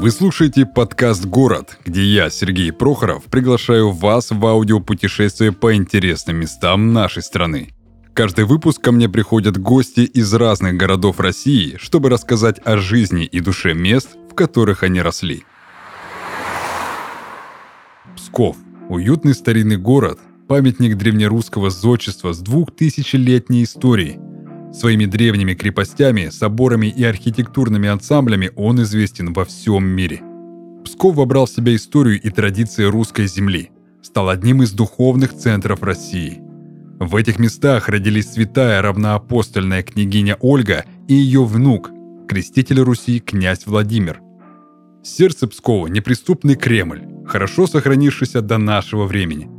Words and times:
Вы 0.00 0.12
слушаете 0.12 0.64
подкаст 0.64 1.26
«Город», 1.26 1.76
где 1.84 2.02
я, 2.02 2.30
Сергей 2.30 2.72
Прохоров, 2.72 3.24
приглашаю 3.24 3.90
вас 3.90 4.30
в 4.30 4.46
аудиопутешествие 4.46 5.52
по 5.52 5.74
интересным 5.74 6.36
местам 6.36 6.94
нашей 6.94 7.22
страны. 7.22 7.74
Каждый 8.14 8.46
выпуск 8.46 8.80
ко 8.80 8.92
мне 8.92 9.10
приходят 9.10 9.58
гости 9.58 10.00
из 10.00 10.32
разных 10.32 10.78
городов 10.78 11.20
России, 11.20 11.76
чтобы 11.78 12.08
рассказать 12.08 12.62
о 12.64 12.78
жизни 12.78 13.26
и 13.26 13.40
душе 13.40 13.74
мест, 13.74 14.08
в 14.30 14.34
которых 14.34 14.84
они 14.84 15.02
росли. 15.02 15.44
Псков– 18.16 18.56
уютный 18.88 19.34
старинный 19.34 19.76
город, 19.76 20.18
памятник 20.48 20.96
древнерусского 20.96 21.68
зодчества 21.68 22.32
с 22.32 22.38
двухтысячелетней 22.38 23.64
историей– 23.64 24.18
Своими 24.72 25.04
древними 25.04 25.54
крепостями, 25.54 26.28
соборами 26.28 26.86
и 26.86 27.02
архитектурными 27.02 27.88
ансамблями 27.88 28.52
он 28.54 28.80
известен 28.82 29.32
во 29.32 29.44
всем 29.44 29.84
мире. 29.84 30.22
Псков 30.84 31.16
вобрал 31.16 31.46
в 31.46 31.50
себя 31.50 31.74
историю 31.74 32.20
и 32.20 32.30
традиции 32.30 32.84
русской 32.84 33.26
земли, 33.26 33.70
стал 34.00 34.28
одним 34.28 34.62
из 34.62 34.72
духовных 34.72 35.34
центров 35.34 35.82
России. 35.82 36.40
В 37.00 37.16
этих 37.16 37.38
местах 37.38 37.88
родились 37.88 38.32
святая 38.32 38.80
равноапостольная 38.80 39.82
княгиня 39.82 40.36
Ольга 40.40 40.84
и 41.08 41.14
ее 41.14 41.44
внук, 41.44 41.90
креститель 42.28 42.80
Руси 42.80 43.18
князь 43.18 43.66
Владимир. 43.66 44.20
Сердце 45.02 45.48
Пскова– 45.48 45.86
неприступный 45.88 46.54
Кремль, 46.54 47.02
хорошо 47.26 47.66
сохранившийся 47.66 48.40
до 48.40 48.58
нашего 48.58 49.06
времени. 49.06 49.50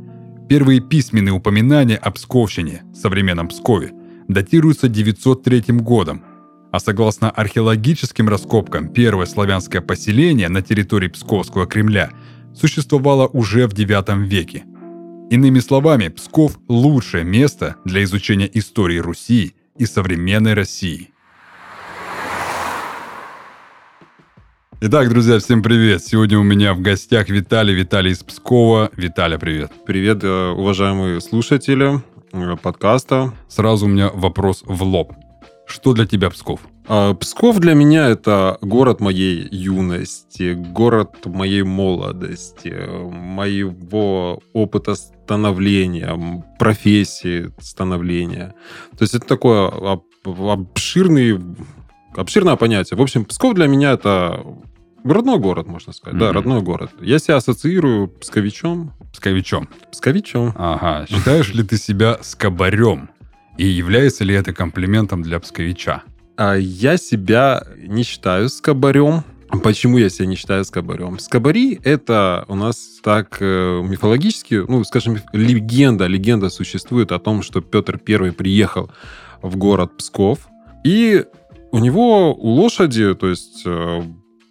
Первые 0.48 0.80
письменные 0.80 1.32
упоминания 1.32 1.96
о 1.96 2.10
Псковщине, 2.12 2.82
современном 2.94 3.48
Пскове– 3.48 3.92
датируется 4.32 4.88
903 4.88 5.64
годом, 5.80 6.22
а 6.72 6.80
согласно 6.80 7.30
археологическим 7.30 8.28
раскопкам, 8.28 8.88
первое 8.88 9.26
славянское 9.26 9.80
поселение 9.80 10.48
на 10.48 10.62
территории 10.62 11.08
Псковского 11.08 11.66
Кремля 11.66 12.10
существовало 12.54 13.26
уже 13.26 13.66
в 13.68 13.74
IX 13.74 14.24
веке. 14.24 14.64
Иными 15.30 15.60
словами, 15.60 16.08
Псков– 16.08 16.58
лучшее 16.68 17.24
место 17.24 17.76
для 17.84 18.02
изучения 18.04 18.50
истории 18.52 18.98
Руси 18.98 19.54
и 19.78 19.86
современной 19.86 20.54
России. 20.54 21.12
Итак, 24.84 25.08
друзья, 25.10 25.38
всем 25.38 25.62
привет! 25.62 26.04
Сегодня 26.04 26.38
у 26.38 26.42
меня 26.42 26.74
в 26.74 26.80
гостях 26.80 27.28
Виталий, 27.28 27.72
Виталий 27.72 28.10
из 28.10 28.22
Пскова. 28.24 28.90
Виталя, 28.96 29.38
привет! 29.38 29.70
Привет, 29.86 30.24
э, 30.24 30.50
уважаемые 30.50 31.20
слушатели. 31.20 32.02
Э, 32.32 32.56
подкаста. 32.56 33.34
Сразу 33.48 33.86
у 33.86 33.88
меня 33.88 34.10
вопрос 34.12 34.62
в 34.66 34.82
лоб. 34.82 35.12
Что 35.66 35.92
для 35.92 36.06
тебя 36.06 36.30
Псков? 36.30 36.60
А, 36.88 37.14
Псков 37.14 37.58
для 37.58 37.74
меня 37.74 38.08
это 38.08 38.58
город 38.62 39.00
моей 39.00 39.46
юности, 39.50 40.54
город 40.54 41.26
моей 41.26 41.62
молодости, 41.62 42.74
моего 43.10 44.40
опыта 44.52 44.94
становления, 44.94 46.42
профессии 46.58 47.50
становления. 47.60 48.54
То 48.96 49.02
есть 49.02 49.14
это 49.14 49.26
такое 49.26 49.70
обширный, 50.24 51.38
обширное 52.16 52.56
понятие. 52.56 52.96
В 52.98 53.02
общем, 53.02 53.24
Псков 53.24 53.54
для 53.54 53.66
меня 53.66 53.92
это 53.92 54.44
Родной 55.04 55.38
город, 55.38 55.66
можно 55.66 55.92
сказать. 55.92 56.16
Mm-hmm. 56.16 56.26
Да, 56.26 56.32
родной 56.32 56.62
город. 56.62 56.90
Я 57.00 57.18
себя 57.18 57.36
ассоциирую 57.36 58.08
псковичом. 58.08 58.92
Псковичом. 59.12 59.68
Псковичом. 59.90 60.52
Ага. 60.56 61.06
Считаешь 61.08 61.52
ли 61.52 61.64
ты 61.64 61.76
себя 61.76 62.18
скобарем? 62.22 63.10
И 63.58 63.66
является 63.66 64.24
ли 64.24 64.34
это 64.34 64.52
комплиментом 64.52 65.22
для 65.22 65.40
псковича? 65.40 66.02
А 66.36 66.54
я 66.54 66.96
себя 66.96 67.64
не 67.76 68.02
считаю 68.04 68.48
скобарем. 68.48 69.24
Почему 69.62 69.98
я 69.98 70.08
себя 70.08 70.26
не 70.26 70.36
считаю 70.36 70.64
скобарем? 70.64 71.18
Скобари— 71.18 71.78
это 71.84 72.46
у 72.48 72.54
нас 72.54 73.00
так 73.02 73.36
э, 73.40 73.82
мифологически, 73.82 74.62
ну, 74.66 74.82
скажем, 74.84 75.18
легенда. 75.32 76.06
Легенда 76.06 76.48
существует 76.48 77.12
о 77.12 77.18
том, 77.18 77.42
что 77.42 77.60
Петр 77.60 77.98
Первый 77.98 78.32
приехал 78.32 78.90
в 79.42 79.56
город 79.56 79.98
Псков, 79.98 80.48
и 80.84 81.26
у 81.70 81.78
него 81.78 82.34
у 82.34 82.48
лошади, 82.48 83.14
то 83.14 83.28
есть 83.28 83.62
э, 83.66 84.02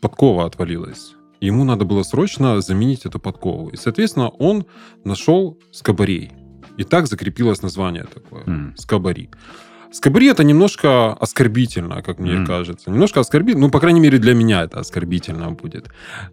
подкова 0.02 0.46
отвалилась. 0.46 1.14
Ему 1.40 1.64
надо 1.64 1.86
было 1.86 2.04
срочно 2.04 2.62
заменить 2.62 3.06
эту 3.06 3.20
подкову. 3.20 3.70
И, 3.70 3.78
соответственно, 3.78 4.30
он 4.30 4.66
нашел 5.04 5.58
скобарей. 5.72 6.32
И 6.78 6.84
так 6.84 7.08
закрепилось 7.08 7.62
название 7.62 8.04
такое. 8.04 8.44
Mm. 8.44 8.78
Скобари. 8.78 9.30
Скобари 9.92 10.28
это 10.28 10.44
немножко 10.44 11.14
оскорбительно, 11.14 12.02
как 12.02 12.20
мне 12.20 12.34
mm. 12.34 12.46
кажется. 12.46 12.90
Немножко 12.90 13.20
оскорбительно. 13.20 13.66
Ну, 13.66 13.72
по 13.72 13.80
крайней 13.80 14.00
мере, 14.00 14.20
для 14.20 14.34
меня 14.34 14.64
это 14.64 14.80
оскорбительно 14.80 15.52
будет. 15.52 15.90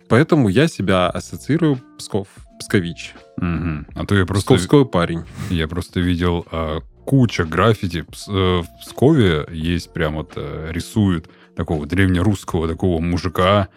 Поэтому 0.09 0.49
я 0.49 0.69
себя 0.69 1.09
ассоциирую 1.09 1.81
Псков, 1.99 2.29
Пскович. 2.61 3.15
Mm-hmm. 3.41 3.85
А 3.95 4.07
то 4.07 4.15
я 4.15 4.27
просто... 4.27 4.55
Псковской 4.55 4.87
парень. 4.87 5.25
Я 5.51 5.67
просто 5.67 6.01
видел 6.01 6.47
а, 6.53 6.81
куча 7.05 7.45
граффити 7.45 8.05
э, 8.29 8.63
в 8.63 8.67
Пскове. 8.83 9.47
Есть 9.51 9.93
прям 9.93 10.17
вот 10.17 10.33
а, 10.37 10.71
рисуют 10.71 11.29
такого 11.59 11.87
древнерусского 11.87 12.69
такого 12.69 13.01
мужика. 13.01 13.69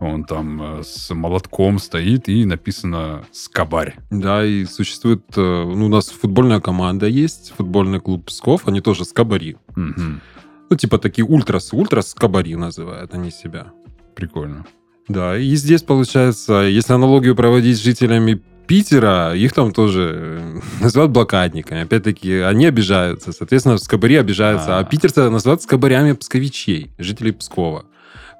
Он 0.00 0.24
там 0.24 0.80
э, 0.80 0.82
с 0.82 1.14
молотком 1.14 1.78
стоит, 1.78 2.28
и 2.28 2.44
написано 2.44 3.24
«Скобарь». 3.32 3.96
Да, 4.10 4.44
и 4.44 4.64
существует... 4.64 5.22
Э, 5.36 5.64
ну, 5.64 5.86
у 5.86 5.88
нас 5.88 6.08
футбольная 6.08 6.60
команда 6.60 7.06
есть, 7.06 7.54
футбольный 7.56 8.00
клуб 8.00 8.26
Псков, 8.26 8.68
они 8.68 8.80
тоже 8.80 9.04
«Скобари». 9.04 9.56
Угу. 9.70 10.02
Ну, 10.70 10.76
типа 10.76 10.98
такие 10.98 11.24
ультрас, 11.26 11.72
ультрас 11.72 12.10
«Скобари» 12.10 12.56
называют 12.56 13.14
они 13.14 13.30
себя. 13.30 13.72
Прикольно. 14.14 14.66
Да, 15.08 15.38
и 15.38 15.54
здесь, 15.56 15.82
получается, 15.82 16.62
если 16.62 16.92
аналогию 16.92 17.36
проводить 17.36 17.78
с 17.78 17.82
жителями 17.82 18.42
Питера, 18.66 19.34
их 19.34 19.52
там 19.52 19.72
тоже 19.72 20.12
э, 20.14 20.60
называют 20.80 21.12
блокадниками. 21.12 21.82
Опять-таки, 21.82 22.38
они 22.38 22.66
обижаются. 22.66 23.32
Соответственно, 23.32 23.78
скобари 23.78 24.16
обижаются. 24.16 24.78
А, 24.78 24.80
а 24.80 24.84
питерцы 24.84 25.28
называют 25.28 25.62
скобарями 25.62 26.12
псковичей, 26.12 26.90
жителей 26.98 27.32
Пскова. 27.32 27.86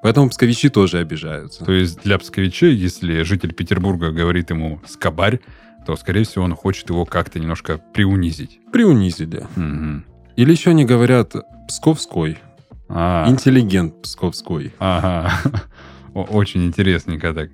Поэтому 0.03 0.29
псковичи 0.29 0.69
тоже 0.69 0.99
обижаются. 0.99 1.65
То 1.65 1.71
есть 1.71 2.01
для 2.03 2.17
псковичей, 2.19 2.73
если 2.73 3.23
житель 3.23 3.53
Петербурга 3.53 4.11
говорит 4.11 4.51
ему 4.51 4.79
«скобарь», 4.85 5.39
то, 5.85 5.95
скорее 5.95 6.23
всего, 6.23 6.43
он 6.43 6.53
хочет 6.53 6.89
его 6.89 7.05
как-то 7.05 7.39
немножко 7.39 7.79
приунизить. 7.93 8.59
Приунизить, 8.71 9.29
да. 9.29 9.47
Угу. 9.55 10.03
Или 10.35 10.51
еще 10.51 10.71
они 10.71 10.85
говорят 10.85 11.33
«псковской». 11.67 12.37
А. 12.89 13.27
Интеллигент 13.27 14.01
псковской. 14.01 14.73
Ага. 14.79 15.31
Очень 16.13 16.65
интересненько 16.65 17.33
так. 17.33 17.49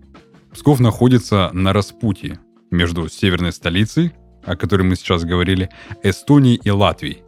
Псков 0.54 0.80
находится 0.80 1.50
на 1.54 1.74
распутье 1.74 2.40
между 2.74 3.08
северной 3.08 3.54
столицей, 3.54 4.12
о 4.44 4.56
которой 4.56 4.84
мы 4.84 4.96
сейчас 4.96 5.24
говорили, 5.24 5.70
Эстонией 6.04 6.60
и 6.62 6.70
Латвией. 6.70 7.24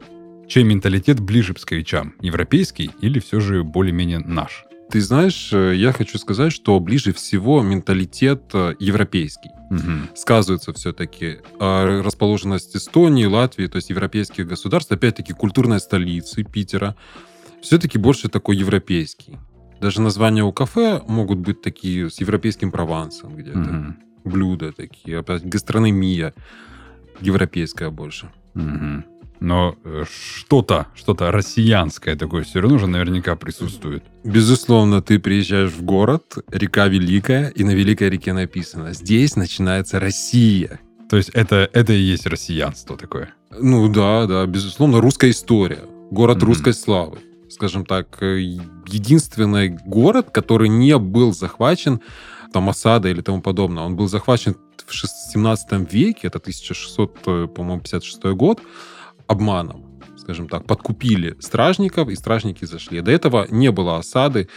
Чей 0.48 0.64
менталитет 0.64 1.20
ближе 1.20 1.54
псковичам? 1.54 2.16
Европейский 2.22 2.92
или 3.02 3.20
все 3.20 3.40
же 3.40 3.64
более-менее 3.64 4.20
наш? 4.20 4.66
Ты 4.92 5.02
знаешь, 5.02 5.52
э, 5.52 5.76
я 5.76 5.92
хочу 5.92 6.20
сказать, 6.20 6.54
что 6.54 6.80
ближе 6.80 7.12
всего 7.14 7.62
менталитет 7.64 8.44
э, 8.54 8.76
европейский. 8.80 9.50
Угу. 9.72 10.16
Сказывается 10.16 10.74
все-таки 10.74 11.40
а 11.60 12.04
расположенность 12.04 12.76
Эстонии, 12.76 13.26
Латвии, 13.26 13.66
то 13.66 13.78
есть 13.78 13.90
европейских 13.90 14.48
государств, 14.48 14.92
опять-таки 14.92 15.34
культурной 15.34 15.80
столицы 15.80 16.44
Питера, 16.44 16.96
все-таки 17.62 17.98
больше 17.98 18.30
такой 18.30 18.58
европейский. 18.58 19.40
Даже 19.82 20.02
названия 20.02 20.44
у 20.44 20.54
кафе 20.54 21.02
могут 21.08 21.40
быть 21.40 21.62
такие 21.62 22.12
с 22.12 22.22
европейским 22.22 22.72
провансом 22.72 23.36
где-то. 23.36 23.60
Угу 23.60 24.05
блюда 24.26 24.72
такие, 24.72 25.20
опять 25.20 25.46
гастрономия 25.46 26.34
европейская 27.22 27.90
больше. 27.90 28.30
Угу. 28.56 29.04
Но 29.40 29.76
э, 29.84 30.04
что-то, 30.10 30.88
что-то 30.96 31.32
россиянское 31.32 32.16
такое 32.16 32.44
все 32.44 32.62
равно 32.62 32.78
же 32.78 32.88
наверняка 32.88 33.36
присутствует. 33.36 34.04
Безусловно, 34.24 35.02
ты 35.02 35.20
приезжаешь 35.20 35.72
в 35.72 35.84
город, 35.84 36.38
река 36.52 36.88
великая, 36.88 37.50
и 37.50 37.64
на 37.64 37.72
великой 37.72 38.10
реке 38.10 38.34
написано 38.34 38.94
«Здесь 38.94 39.36
начинается 39.36 40.00
Россия». 40.00 40.80
То 41.10 41.18
есть 41.18 41.30
это, 41.30 41.70
это 41.74 41.94
и 41.94 42.00
есть 42.00 42.26
россиянство 42.26 42.98
такое? 42.98 43.30
Ну 43.52 43.88
да, 43.90 44.26
да, 44.26 44.46
безусловно, 44.46 45.02
русская 45.02 45.30
история. 45.30 45.82
Город 46.12 46.38
mm-hmm. 46.38 46.46
русской 46.46 46.74
славы. 46.74 47.20
Скажем 47.50 47.86
так, 47.86 48.22
э, 48.22 48.40
единственный 48.88 49.70
город, 49.70 50.30
который 50.32 50.70
не 50.70 50.98
был 50.98 51.34
захвачен 51.34 52.02
там 52.56 52.70
осада 52.70 53.10
или 53.10 53.22
тому 53.22 53.42
подобное. 53.42 53.84
Он 53.84 53.96
был 53.96 54.08
захвачен 54.08 54.56
в 54.88 54.94
17 55.34 55.94
веке, 55.94 56.28
это 56.28 56.40
1600, 56.40 57.28
э, 57.28 57.48
по-моему, 57.48 57.82
56 57.82 58.34
год, 58.34 58.62
обманом, 59.28 59.84
скажем 60.18 60.48
так. 60.48 60.66
Подкупили 60.66 61.36
стражников, 61.40 62.08
и 62.10 62.16
стражники 62.16 62.66
зашли. 62.66 63.02
До 63.02 63.12
этого 63.12 63.46
не 63.52 63.72
было 63.72 63.98
осады. 63.98 64.48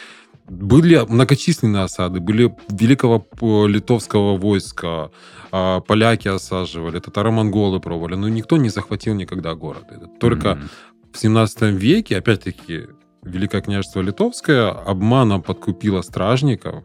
Были 0.48 1.04
многочисленные 1.08 1.82
осады, 1.82 2.20
были 2.20 2.54
великого 2.70 3.26
литовского 3.66 4.36
войска, 4.36 5.10
а, 5.50 5.80
поляки 5.80 6.28
осаживали, 6.28 7.00
татаро-монголы 7.00 7.80
пробовали, 7.80 8.16
но 8.16 8.28
никто 8.28 8.58
не 8.58 8.70
захватил 8.70 9.14
никогда 9.14 9.54
город. 9.54 9.84
Только 10.20 10.48
mm-hmm. 10.48 11.12
в 11.12 11.18
17 11.18 11.62
веке, 11.62 12.18
опять-таки, 12.18 12.86
Великое 13.22 13.60
княжество 13.60 14.00
Литовское 14.00 14.70
обманом 14.70 15.42
подкупило 15.42 16.02
стражников, 16.02 16.84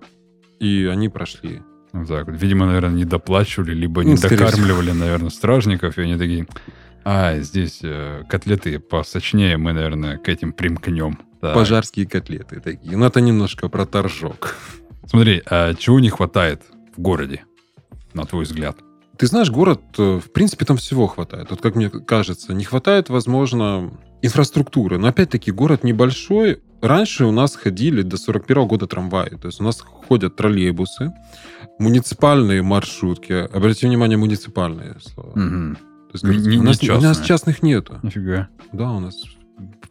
и 0.64 0.86
они 0.86 1.10
прошли. 1.10 1.62
Так. 2.08 2.28
Видимо, 2.28 2.66
наверное, 2.66 2.96
не 2.96 3.06
доплачивали, 3.06 3.74
либо 3.74 4.04
Ну, 4.04 4.12
не 4.12 4.18
скорее 4.18 4.38
докармливали, 4.38 4.92
наверное, 4.92 5.30
стражников, 5.30 5.98
и 5.98 6.02
они 6.02 6.18
такие, 6.18 6.48
а, 7.04 7.38
здесь 7.40 7.80
э, 7.84 8.24
котлеты 8.28 8.80
посочнее, 8.80 9.58
мы, 9.58 9.74
наверное, 9.74 10.18
к 10.18 10.28
этим 10.28 10.54
примкнем. 10.54 11.20
Так. 11.42 11.54
Пожарские 11.54 12.08
котлеты 12.08 12.60
такие. 12.62 12.98
Ну, 12.98 13.06
это 13.06 13.22
немножко 13.22 13.68
про 13.68 13.86
торжок. 13.86 14.56
Смотри, 15.06 15.44
а 15.46 15.74
чего 15.76 16.00
не 16.00 16.10
хватает 16.10 16.64
в 16.96 17.02
городе, 17.02 17.44
на 18.14 18.26
твой 18.26 18.46
взгляд? 18.46 18.78
Ты 19.18 19.28
знаешь, 19.28 19.52
город, 19.52 19.82
э, 19.98 20.20
в 20.24 20.32
принципе, 20.32 20.66
там 20.66 20.78
всего 20.78 21.08
хватает. 21.08 21.52
Вот 21.52 21.62
как 21.62 21.76
мне 21.76 21.90
кажется, 21.90 22.54
не 22.54 22.64
хватает, 22.64 23.10
возможно, 23.10 23.92
инфраструктуры. 24.22 24.98
Но 24.98 25.08
опять-таки, 25.08 25.52
город 25.52 25.84
небольшой. 25.84 26.62
Раньше 26.84 27.26
у 27.26 27.32
нас 27.32 27.56
ходили 27.56 28.02
до 28.02 28.18
41 28.18 28.68
года 28.68 28.88
трамваи. 28.88 29.30
То 29.30 29.48
есть 29.48 29.62
у 29.62 29.64
нас 29.64 29.80
ходят 29.82 30.36
троллейбусы, 30.36 31.14
муниципальные 31.80 32.62
маршрутки. 32.62 33.32
Обратите 33.56 33.88
внимание, 33.88 34.18
муниципальные 34.18 34.98
слова. 35.02 35.32
Мгм. 35.36 35.76
То 36.12 36.12
есть, 36.14 36.24
Не- 36.48 36.58
у, 36.58 36.64
нас, 36.64 36.82
не 36.82 36.90
у 36.92 37.02
нас 37.02 37.22
частных 37.22 37.64
нету. 37.64 38.00
Нифига. 38.04 38.50
Да, 38.74 38.92
у 38.92 39.00
нас 39.00 39.16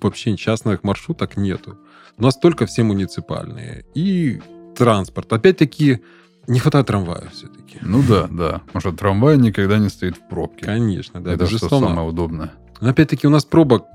вообще 0.00 0.36
частных 0.36 0.84
маршруток 0.84 1.36
нету. 1.36 1.78
У 2.18 2.22
нас 2.22 2.36
только 2.36 2.66
все 2.66 2.82
муниципальные. 2.82 3.84
И 3.94 4.40
транспорт. 4.76 5.32
Опять-таки, 5.32 6.02
не 6.46 6.58
хватает 6.58 6.86
трамвая 6.88 7.24
все-таки. 7.32 7.78
Ну 7.80 8.02
да, 8.06 8.28
да. 8.30 8.60
Потому 8.66 8.80
что 8.80 8.92
трамвай 8.92 9.38
никогда 9.38 9.78
не 9.78 9.88
стоит 9.88 10.16
в 10.18 10.28
пробке. 10.28 10.64
Конечно, 10.66 11.20
да, 11.22 11.32
Это 11.32 11.46
что 11.46 11.54
безусловно. 11.56 11.88
самое 11.88 12.08
удобное. 12.08 12.52
Но 12.80 12.90
опять-таки 12.90 13.26
у 13.26 13.30
нас 13.30 13.44
пробок 13.44 13.86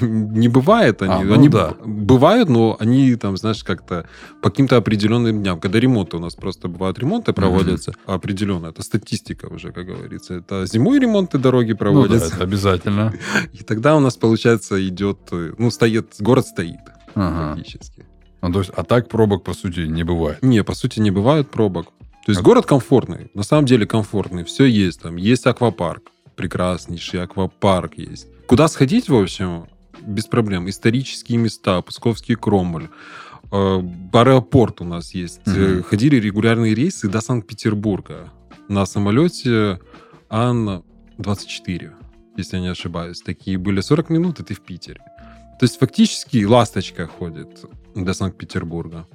не 0.40 0.48
бывает. 0.48 1.02
Они, 1.02 1.12
А, 1.12 1.20
ну 1.24 1.34
они 1.34 1.48
да. 1.48 1.74
бывают, 1.84 2.48
но 2.48 2.76
они 2.80 3.14
там, 3.16 3.36
знаешь, 3.36 3.62
как-то 3.64 4.08
по 4.42 4.50
каким-то 4.50 4.76
определенным 4.76 5.42
дням. 5.42 5.60
Когда 5.60 5.78
ремонты 5.80 6.16
у 6.16 6.20
нас 6.20 6.34
просто 6.34 6.68
бывают 6.68 6.98
ремонты 6.98 7.32
проводятся, 7.32 7.92
определенно. 8.06 8.66
Это 8.68 8.82
статистика 8.82 9.46
уже, 9.46 9.72
как 9.72 9.86
говорится. 9.86 10.34
Это 10.34 10.66
зимой 10.66 10.98
ремонты 10.98 11.38
дороги 11.38 11.70
Ну 11.70 11.74
да, 11.74 11.78
проводятся. 11.78 12.34
это 12.34 12.44
обязательно. 12.44 13.12
И 13.52 13.62
тогда 13.62 13.96
у 13.96 14.00
нас, 14.00 14.16
получается, 14.16 14.86
идет... 14.88 15.18
э, 15.32 15.52
Ну, 15.58 15.70
стоит... 15.70 16.14
Город 16.20 16.46
стоит. 16.46 16.80
Ага. 17.14 17.60
Ну, 18.42 18.52
то 18.52 18.58
есть, 18.60 18.70
а 18.76 18.84
так 18.84 19.08
пробок, 19.08 19.42
по 19.44 19.54
сути, 19.54 19.80
не 19.80 20.04
бывает. 20.04 20.42
Не, 20.42 20.62
по 20.62 20.74
сути, 20.74 21.00
не 21.00 21.10
бывает 21.10 21.50
пробок. 21.50 21.86
То 22.26 22.32
есть 22.32 22.40
А- 22.40 22.44
город 22.44 22.66
комфортный. 22.66 23.30
На 23.34 23.42
самом 23.42 23.66
деле 23.66 23.86
комфортный. 23.86 24.44
Все 24.44 24.64
есть 24.66 25.00
там. 25.02 25.16
Есть 25.16 25.46
аквапарк. 25.46 26.02
Прекраснейший 26.36 27.22
аквапарк 27.22 27.94
есть. 27.96 28.26
Куда 28.46 28.68
сходить, 28.68 29.08
в 29.08 29.14
общем, 29.16 29.66
без 30.02 30.26
проблем. 30.26 30.68
Исторические 30.68 31.38
места, 31.38 31.80
Псковский 31.82 32.34
Кромль. 32.34 32.88
Э, 33.52 33.82
Аэропорт 34.12 34.80
у 34.80 34.84
нас 34.84 35.14
есть. 35.14 35.40
Э, 35.46 35.82
Ходили 35.82 36.16
регулярные 36.16 36.74
рейсы 36.74 37.08
до 37.08 37.20
Санкт-Петербурга 37.20 38.30
на 38.68 38.86
самолете 38.86 39.80
Ан-24, 40.28 41.92
если 42.36 42.56
я 42.56 42.62
не 42.62 42.68
ошибаюсь. 42.68 43.20
Такие 43.20 43.58
были 43.58 43.80
40 43.80 44.10
минут, 44.10 44.40
и 44.40 44.44
ты 44.44 44.54
в 44.54 44.60
Питере. 44.60 45.00
То 45.58 45.64
есть 45.64 45.78
фактически 45.78 46.44
ласточка 46.44 47.06
ходит 47.06 47.64
до 47.94 48.12
Санкт-Петербурга. 48.12 49.06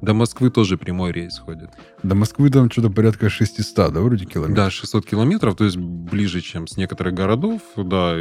До 0.00 0.14
Москвы 0.14 0.50
тоже 0.50 0.78
прямой 0.78 1.10
рейс 1.10 1.38
ходит. 1.38 1.70
До 2.04 2.14
Москвы 2.14 2.50
там 2.50 2.70
что-то 2.70 2.88
порядка 2.90 3.28
600, 3.28 3.92
да, 3.92 4.00
вроде 4.00 4.26
километров? 4.26 4.56
Да, 4.56 4.70
600 4.70 5.04
километров, 5.04 5.56
то 5.56 5.64
есть 5.64 5.76
ближе, 5.76 6.40
чем 6.40 6.68
с 6.68 6.76
некоторых 6.76 7.14
городов. 7.14 7.62
Да, 7.76 8.14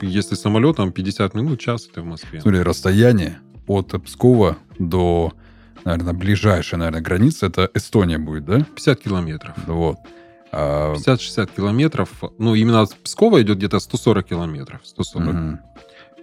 если 0.00 0.34
самолетом 0.34 0.92
50 0.92 1.34
минут, 1.34 1.60
час, 1.60 1.86
ты 1.86 2.00
в 2.00 2.04
Москве. 2.04 2.40
Смотри, 2.40 2.62
расстояние 2.62 3.40
от 3.66 3.94
Пскова 4.04 4.58
до, 4.78 5.32
наверное, 5.84 6.14
ближайшей, 6.14 6.78
наверное, 6.78 7.00
границы, 7.00 7.46
это 7.46 7.70
Эстония 7.74 8.18
будет, 8.18 8.44
да? 8.44 8.66
50 8.74 9.00
километров. 9.00 9.54
Вот. 9.66 9.96
А, 10.52 10.94
50-60 10.94 11.50
километров. 11.56 12.10
Ну, 12.38 12.54
именно 12.54 12.82
от 12.82 12.96
Пскова 12.96 13.40
идет 13.42 13.58
где-то 13.58 13.78
140 13.78 14.26
километров. 14.26 14.80
140. 14.84 15.34
мгм. 15.34 15.60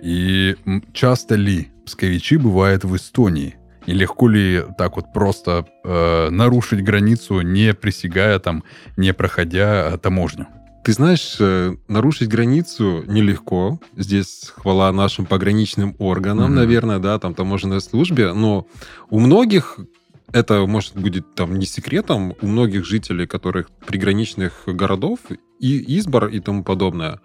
И 0.02 0.56
часто 0.94 1.36
ли 1.36 1.72
псковичи 1.86 2.38
бывают 2.38 2.84
в 2.84 2.96
Эстонии? 2.96 3.56
И 3.86 3.94
легко 3.94 4.28
ли 4.28 4.64
так 4.78 4.98
вот 4.98 5.14
просто 5.14 5.66
э, 5.86 6.30
нарушить 6.30 6.84
границу, 6.84 7.42
не 7.42 7.74
присягая 7.74 8.38
там, 8.40 8.64
не 8.98 9.14
проходя 9.14 9.92
э, 9.94 9.98
таможню? 9.98 10.48
Ты 10.88 10.94
знаешь, 10.94 11.36
э, 11.42 11.76
нарушить 11.90 12.30
границу 12.30 13.04
нелегко. 13.08 13.78
Здесь 13.98 14.54
хвала 14.56 14.90
нашим 14.94 15.26
пограничным 15.26 15.94
органам, 16.00 16.46
Мгм. 16.46 16.56
наверное, 16.56 17.00
да, 17.00 17.20
там 17.20 17.34
таможенной 17.34 17.82
службе. 17.82 18.32
Но 18.32 18.66
у 19.10 19.20
многих 19.20 19.80
это, 20.32 20.66
может, 20.66 20.96
будет 20.96 21.36
там 21.36 21.60
не 21.60 21.66
секретом, 21.66 22.36
у 22.42 22.48
многих 22.48 22.86
жителей, 22.86 23.28
которых 23.28 23.70
приграничных 23.86 24.64
городов, 24.66 25.20
и 25.60 25.98
избор 26.00 26.28
и 26.28 26.40
тому 26.40 26.64
подобное, 26.64 27.20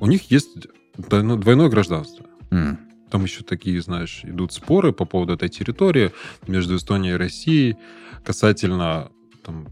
у 0.00 0.06
них 0.06 0.30
есть 0.30 0.68
двойно- 0.96 1.36
двойное 1.36 1.68
гражданство. 1.68 2.24
М, 2.52 2.78
Там 3.10 3.24
еще 3.24 3.42
такие, 3.42 3.82
знаешь, 3.82 4.20
идут 4.22 4.52
споры 4.52 4.92
по 4.92 5.04
поводу 5.04 5.32
этой 5.32 5.48
территории 5.48 6.12
между 6.46 6.76
Эстонией 6.76 7.14
и 7.14 7.18
Россией 7.18 7.76
касательно 8.24 9.08
там, 9.44 9.66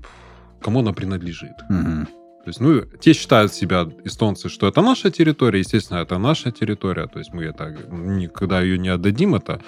кому 0.60 0.80
она 0.80 0.92
принадлежит. 0.92 1.52
мгм. 1.70 2.08
То 2.48 2.50
есть, 2.50 2.60
ну, 2.60 2.80
те 2.98 3.12
считают 3.12 3.52
себя, 3.52 3.86
эстонцы, 4.04 4.48
что 4.48 4.68
это 4.68 4.80
наша 4.80 5.10
территория, 5.10 5.58
естественно, 5.58 5.98
это 5.98 6.16
наша 6.16 6.50
территория, 6.50 7.06
то 7.06 7.18
есть 7.18 7.34
мы 7.34 7.44
это 7.44 7.76
никогда 7.90 8.62
ее 8.62 8.78
не 8.78 8.88
отдадим, 8.88 9.34
это 9.34 9.60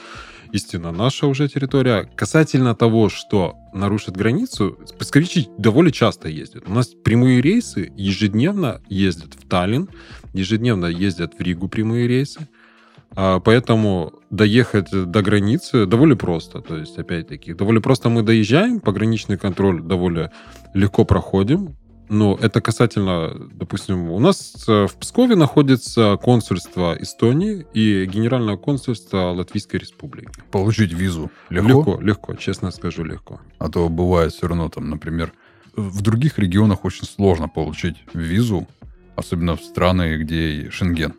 истинно 0.50 0.90
наша 0.90 1.26
уже 1.26 1.46
территория. 1.46 2.08
Касательно 2.16 2.74
того, 2.74 3.10
что 3.10 3.56
нарушит 3.74 4.16
границу, 4.16 4.78
псковичи 4.98 5.48
довольно 5.58 5.90
часто 5.92 6.30
ездят. 6.30 6.62
У 6.68 6.72
нас 6.72 6.86
прямые 6.86 7.42
рейсы 7.42 7.92
ежедневно 7.98 8.80
ездят 8.88 9.34
в 9.34 9.46
Таллин, 9.46 9.90
ежедневно 10.32 10.86
ездят 10.86 11.34
в 11.38 11.42
Ригу 11.42 11.68
прямые 11.68 12.08
рейсы. 12.08 12.48
А, 13.14 13.40
Поэтому 13.40 14.14
доехать 14.30 14.90
до 14.90 15.20
границы 15.20 15.84
довольно 15.84 16.16
просто. 16.16 16.62
То 16.62 16.78
есть, 16.78 16.96
опять-таки, 16.96 17.52
довольно 17.52 17.82
просто 17.82 18.08
мы 18.08 18.22
доезжаем, 18.22 18.80
пограничный 18.80 19.36
контроль 19.36 19.82
довольно 19.82 20.32
легко 20.72 21.04
проходим. 21.04 21.76
Но 22.10 22.36
это 22.42 22.60
касательно, 22.60 23.32
допустим, 23.52 24.10
у 24.10 24.18
нас 24.18 24.64
э, 24.66 24.88
в 24.88 24.96
Пскове 24.96 25.36
находится 25.36 26.18
консульство 26.20 26.96
Эстонии 27.00 27.64
и 27.72 28.04
генеральное 28.04 28.56
консульство 28.56 29.30
Латвийской 29.30 29.76
Республики. 29.76 30.28
Получить 30.50 30.92
визу 30.92 31.30
легко? 31.50 31.68
Легко, 31.68 32.00
легко, 32.00 32.34
честно 32.34 32.72
скажу, 32.72 33.04
легко. 33.04 33.40
А 33.60 33.68
то 33.68 33.88
бывает 33.88 34.32
все 34.32 34.48
равно 34.48 34.68
там, 34.68 34.90
например, 34.90 35.32
в 35.76 36.02
других 36.02 36.40
регионах 36.40 36.84
очень 36.84 37.04
сложно 37.04 37.48
получить 37.48 37.96
визу, 38.12 38.66
особенно 39.14 39.54
в 39.56 39.62
страны, 39.62 40.16
где 40.16 40.50
и 40.50 40.68
Шенген. 40.70 41.14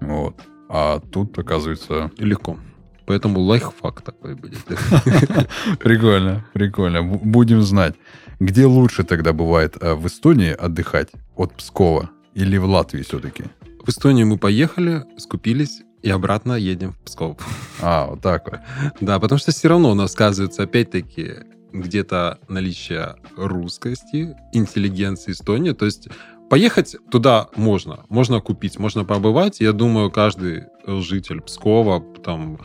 Вот. 0.00 0.34
А 0.68 1.00
тут, 1.00 1.38
оказывается, 1.38 2.10
Легко. 2.18 2.58
Поэтому 3.06 3.40
лайфхак 3.40 4.02
такой 4.02 4.34
будет. 4.34 4.58
прикольно, 5.78 6.44
прикольно. 6.52 6.98
Бу- 6.98 7.20
Будем 7.22 7.62
знать. 7.62 7.94
Где 8.42 8.66
лучше 8.66 9.04
тогда 9.04 9.32
бывает 9.32 9.76
э, 9.80 9.94
в 9.94 10.04
Эстонии 10.08 10.50
отдыхать 10.50 11.10
от 11.36 11.54
Пскова 11.54 12.10
или 12.34 12.56
в 12.56 12.64
Латвии 12.64 13.02
все-таки? 13.02 13.44
В 13.84 13.88
Эстонию 13.88 14.26
мы 14.26 14.36
поехали, 14.36 15.04
скупились 15.16 15.82
и 16.02 16.10
обратно 16.10 16.54
едем 16.54 16.90
в 16.90 16.98
Псков. 16.98 17.36
А, 17.80 18.08
вот 18.08 18.20
так 18.20 18.50
вот. 18.50 18.60
Да, 19.00 19.20
потому 19.20 19.38
что 19.38 19.52
все 19.52 19.68
равно 19.68 19.92
у 19.92 19.94
нас 19.94 20.10
сказывается 20.10 20.64
опять-таки 20.64 21.34
где-то 21.72 22.40
наличие 22.48 23.14
русскости, 23.36 24.34
интеллигенции 24.52 25.30
Эстонии. 25.30 25.70
То 25.70 25.84
есть 25.84 26.08
поехать 26.50 26.96
туда 27.12 27.46
можно. 27.54 28.06
Можно 28.08 28.40
купить, 28.40 28.76
можно 28.76 29.04
побывать. 29.04 29.60
Я 29.60 29.72
думаю, 29.72 30.10
каждый 30.10 30.64
житель 30.84 31.42
Пскова, 31.42 32.00
там, 32.24 32.58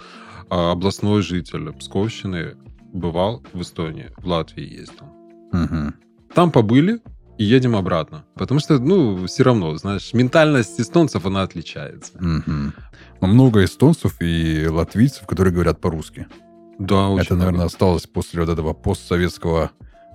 а, 0.50 0.72
областной 0.72 1.22
житель 1.22 1.72
Псковщины 1.74 2.56
бывал 2.94 3.44
в 3.54 3.62
Эстонии, 3.62 4.10
в 4.18 4.26
Латвии 4.26 4.64
ездил. 4.64 5.17
Мгм. 5.52 5.96
Там 6.34 6.52
побыли 6.52 7.00
и 7.38 7.44
едем 7.44 7.76
обратно. 7.76 8.26
Потому 8.36 8.60
что, 8.60 8.80
ну, 8.80 9.26
все 9.28 9.44
равно, 9.44 9.76
знаешь, 9.78 10.14
ментальность 10.14 10.80
эстонцев, 10.80 11.26
она 11.26 11.44
отличается. 11.44 12.14
Но 12.20 13.28
много 13.28 13.64
эстонцев 13.64 14.18
и 14.20 14.68
латвийцев, 14.68 15.26
которые 15.26 15.54
говорят 15.54 15.80
по-русски. 15.82 16.28
Да, 16.80 17.10
очень 17.10 17.26
Это, 17.26 17.36
наверное, 17.36 17.54
много. 17.58 17.66
осталось 17.68 18.06
после 18.06 18.42
вот 18.42 18.50
этого 18.50 18.74
постсоветского 18.74 19.72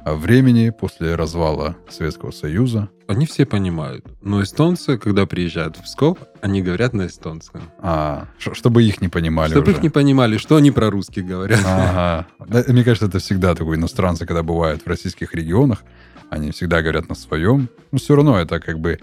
времени, 0.06 0.71
после 0.71 1.14
развала 1.14 1.76
Советского 1.88 2.30
Союза. 2.30 2.88
Они 3.06 3.26
все 3.26 3.44
понимают. 3.47 4.04
Но 4.21 4.42
эстонцы, 4.42 4.99
когда 4.99 5.26
приезжают 5.26 5.76
в 5.76 5.82
Псков, 5.82 6.18
они 6.40 6.62
говорят 6.62 6.92
на 6.92 7.06
эстонском. 7.06 7.62
А, 7.78 8.26
чтобы 8.38 8.82
их 8.82 9.00
не 9.00 9.09
понимали 9.09 9.50
Чтобы 9.50 9.68
уже. 9.68 9.76
их 9.76 9.82
не 9.82 9.90
понимали, 9.90 10.37
что 10.38 10.56
они 10.56 10.71
про 10.71 10.90
русских 10.90 11.26
говорят. 11.26 11.61
Ага. 11.64 12.26
Да, 12.47 12.64
Мне 12.68 12.85
кажется, 12.85 13.06
это 13.06 13.18
всегда 13.18 13.54
такой 13.54 13.76
иностранцы, 13.76 14.26
когда 14.26 14.42
бывают 14.42 14.82
в 14.82 14.87
российских 14.88 15.35
регионах, 15.35 15.85
они 16.30 16.50
всегда 16.50 16.80
говорят 16.82 17.09
на 17.09 17.14
своем. 17.14 17.68
Но 17.92 17.99
все 17.99 18.16
равно 18.16 18.38
это 18.40 18.59
как 18.61 18.78
бы... 18.80 18.99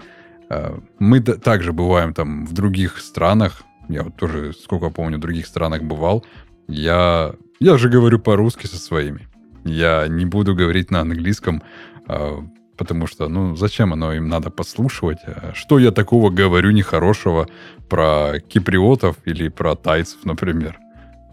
э, 0.48 0.78
Мы 0.98 1.20
также 1.20 1.72
бываем 1.72 2.12
там 2.14 2.46
в 2.46 2.52
других 2.52 2.98
странах. 2.98 3.62
Я 3.88 4.02
вот 4.02 4.16
тоже, 4.16 4.52
сколько 4.52 4.90
помню, 4.90 5.16
в 5.18 5.20
других 5.20 5.46
странах 5.46 5.82
бывал. 5.82 6.24
Я, 6.68 7.32
я 7.60 7.78
же 7.78 7.88
говорю 7.88 8.18
по-русски 8.18 8.66
со 8.66 8.76
своими. 8.78 9.28
Я 9.64 10.06
не 10.08 10.26
буду 10.26 10.54
говорить 10.54 10.90
на 10.90 11.00
английском, 11.00 11.62
а, 12.06 12.44
потому 12.76 13.06
что, 13.06 13.28
ну, 13.28 13.56
зачем 13.56 13.92
оно 13.92 14.12
им 14.14 14.28
надо 14.28 14.50
подслушивать? 14.50 15.18
А 15.26 15.52
что 15.54 15.78
я 15.78 15.90
такого 15.90 16.30
говорю 16.30 16.70
нехорошего 16.70 17.48
про 17.88 18.40
киприотов 18.48 19.16
или 19.24 19.48
про 19.48 19.74
тайцев, 19.74 20.24
например? 20.24 20.78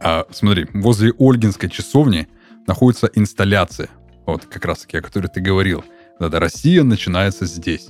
А, 0.01 0.25
смотри, 0.31 0.67
возле 0.73 1.13
Ольгинской 1.17 1.69
часовни 1.69 2.27
находится 2.67 3.09
инсталляция, 3.15 3.89
вот 4.25 4.45
как 4.45 4.65
раз-таки, 4.65 4.97
о 4.97 5.01
которой 5.01 5.27
ты 5.27 5.41
говорил. 5.41 5.83
Это 6.19 6.39
Россия 6.39 6.83
начинается 6.83 7.45
здесь. 7.45 7.87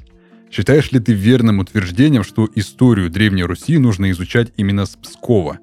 Считаешь 0.52 0.92
ли 0.92 1.00
ты 1.00 1.14
верным 1.14 1.60
утверждением, 1.60 2.24
что 2.24 2.48
историю 2.56 3.10
Древней 3.10 3.44
Руси 3.44 3.78
нужно 3.78 4.12
изучать 4.12 4.54
именно 4.56 4.86
с 4.86 4.96
Пскова, 4.96 5.60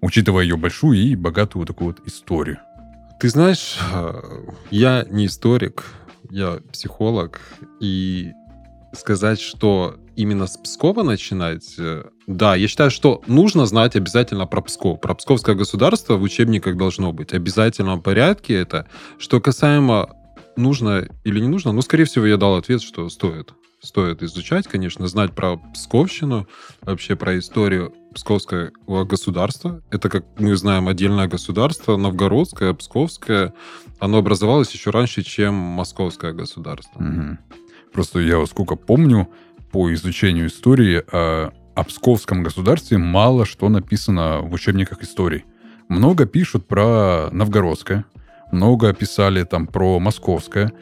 учитывая 0.00 0.42
ее 0.42 0.56
большую 0.56 0.98
и 0.98 1.14
богатую 1.14 1.64
такую 1.64 1.88
вот 1.88 2.06
историю? 2.06 2.58
Ты 3.18 3.30
знаешь, 3.30 3.78
э, 3.94 4.20
я 4.70 5.06
не 5.08 5.26
историк, 5.26 5.84
я 6.30 6.58
психолог, 6.70 7.40
и 7.80 8.32
сказать, 8.92 9.40
что 9.40 9.96
именно 10.16 10.46
с 10.46 10.58
Пскова 10.58 11.02
начинать, 11.02 11.76
э, 11.78 12.04
да, 12.26 12.56
я 12.56 12.68
считаю, 12.68 12.90
что 12.90 13.22
нужно 13.26 13.64
знать 13.64 13.96
обязательно 13.96 14.46
про 14.46 14.60
Псков. 14.60 15.00
Про 15.00 15.14
Псковское 15.14 15.54
государство 15.54 16.16
в 16.16 16.22
учебниках 16.22 16.76
должно 16.76 17.12
быть. 17.12 17.30
В 17.30 17.34
обязательном 17.34 18.02
порядке 18.02 18.54
это. 18.54 18.86
Что 19.18 19.40
касаемо 19.40 20.14
нужно 20.56 21.08
или 21.24 21.40
не 21.40 21.48
нужно, 21.48 21.72
ну, 21.72 21.80
скорее 21.80 22.04
всего, 22.04 22.26
я 22.26 22.36
дал 22.36 22.56
ответ, 22.56 22.82
что 22.82 23.08
стоит 23.08 23.52
стоит 23.82 24.22
изучать, 24.22 24.66
конечно, 24.66 25.06
знать 25.06 25.32
про 25.32 25.56
Псковщину, 25.56 26.48
вообще 26.82 27.16
про 27.16 27.38
историю 27.38 27.94
Псковского 28.16 29.04
государства. 29.04 29.82
Это, 29.90 30.08
как 30.08 30.24
мы 30.38 30.56
знаем, 30.56 30.88
отдельное 30.88 31.28
государство, 31.28 31.98
новгородское, 31.98 32.72
псковское. 32.72 33.52
Оно 33.98 34.18
образовалось 34.18 34.72
еще 34.72 34.88
раньше, 34.88 35.22
чем 35.22 35.54
московское 35.54 36.32
государство. 36.32 36.98
Угу. 36.98 37.38
Просто 37.92 38.20
я 38.20 38.44
сколько 38.46 38.74
помню 38.74 39.28
по 39.70 39.92
изучению 39.92 40.46
истории 40.46 41.02
о, 41.12 41.52
о 41.74 41.84
Псковском 41.84 42.42
государстве 42.42 42.96
мало 42.96 43.44
что 43.44 43.68
написано 43.68 44.40
в 44.40 44.52
учебниках 44.54 45.02
истории. 45.02 45.44
Много 45.88 46.24
пишут 46.24 46.66
про 46.66 47.28
новгородское, 47.32 48.06
много 48.50 48.94
писали 48.94 49.44
там 49.44 49.66
про 49.66 49.98
московское, 49.98 50.72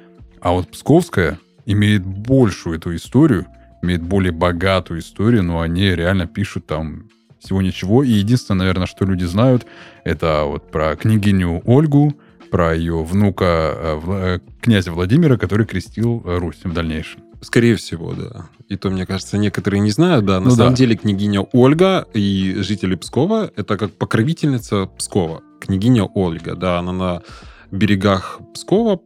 а 0.40 0.52
вот 0.52 0.70
Псковское 0.70 1.40
имеет 1.66 2.06
большую 2.06 2.76
эту 2.76 2.94
историю, 2.94 3.46
имеет 3.82 4.02
более 4.02 4.30
богатую 4.30 5.00
историю, 5.00 5.42
но 5.42 5.60
они 5.60 5.82
реально 5.90 6.28
пишут 6.28 6.66
там 6.66 7.08
всего 7.38 7.62
ничего. 7.62 8.02
И 8.02 8.10
единственное, 8.10 8.60
наверное, 8.60 8.86
что 8.86 9.04
люди 9.04 9.24
знают, 9.24 9.66
это 10.04 10.44
вот 10.44 10.70
про 10.70 10.96
княгиню 10.96 11.62
Ольгу, 11.64 12.14
про 12.50 12.74
ее 12.74 13.02
внука 13.02 13.74
э, 13.76 14.00
э, 14.06 14.38
князя 14.60 14.92
Владимира, 14.92 15.36
который 15.36 15.66
крестил 15.66 16.22
Русь 16.24 16.60
в 16.64 16.72
дальнейшем. 16.72 17.22
Скорее 17.40 17.76
всего, 17.76 18.14
да. 18.14 18.48
И 18.68 18.76
то, 18.76 18.88
мне 18.90 19.04
кажется, 19.04 19.36
некоторые 19.36 19.80
не 19.80 19.90
знают, 19.90 20.24
да. 20.24 20.40
На 20.40 20.48
ну, 20.48 20.50
самом 20.54 20.72
да. 20.72 20.76
деле 20.76 20.96
княгиня 20.96 21.42
Ольга 21.52 22.06
и 22.14 22.54
жители 22.58 22.94
Пскова— 22.94 23.50
это 23.56 23.76
как 23.76 23.92
покровительница 23.92 24.86
Пскова. 24.86 25.42
Княгиня 25.60 26.04
Ольга, 26.04 26.54
да, 26.54 26.78
она 26.78 26.92
на 26.92 27.22
берегах 27.70 28.40
Пскова 28.54 29.00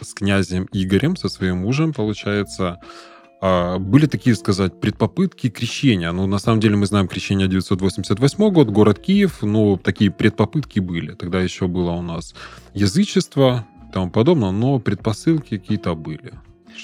с 0.00 0.14
князем 0.14 0.68
Игорем, 0.72 1.16
со 1.16 1.28
своим 1.28 1.58
мужем, 1.58 1.92
получается, 1.92 2.78
были 3.40 4.06
такие, 4.06 4.34
сказать, 4.34 4.80
предпопытки 4.80 5.50
крещения. 5.50 6.10
Ну, 6.12 6.26
на 6.26 6.38
самом 6.38 6.60
деле 6.60 6.76
мы 6.76 6.86
знаем 6.86 7.06
крещение 7.06 7.48
988 7.48 8.50
год, 8.50 8.68
город 8.70 8.98
Киев, 8.98 9.42
но 9.42 9.76
такие 9.76 10.10
предпопытки 10.10 10.80
были. 10.80 11.12
Тогда 11.12 11.40
еще 11.40 11.66
было 11.66 11.90
у 11.90 12.02
нас 12.02 12.34
язычество 12.74 13.66
и 13.88 13.92
тому 13.92 14.10
подобное, 14.10 14.50
но 14.52 14.78
предпосылки 14.78 15.58
какие-то 15.58 15.94
были. 15.94 16.32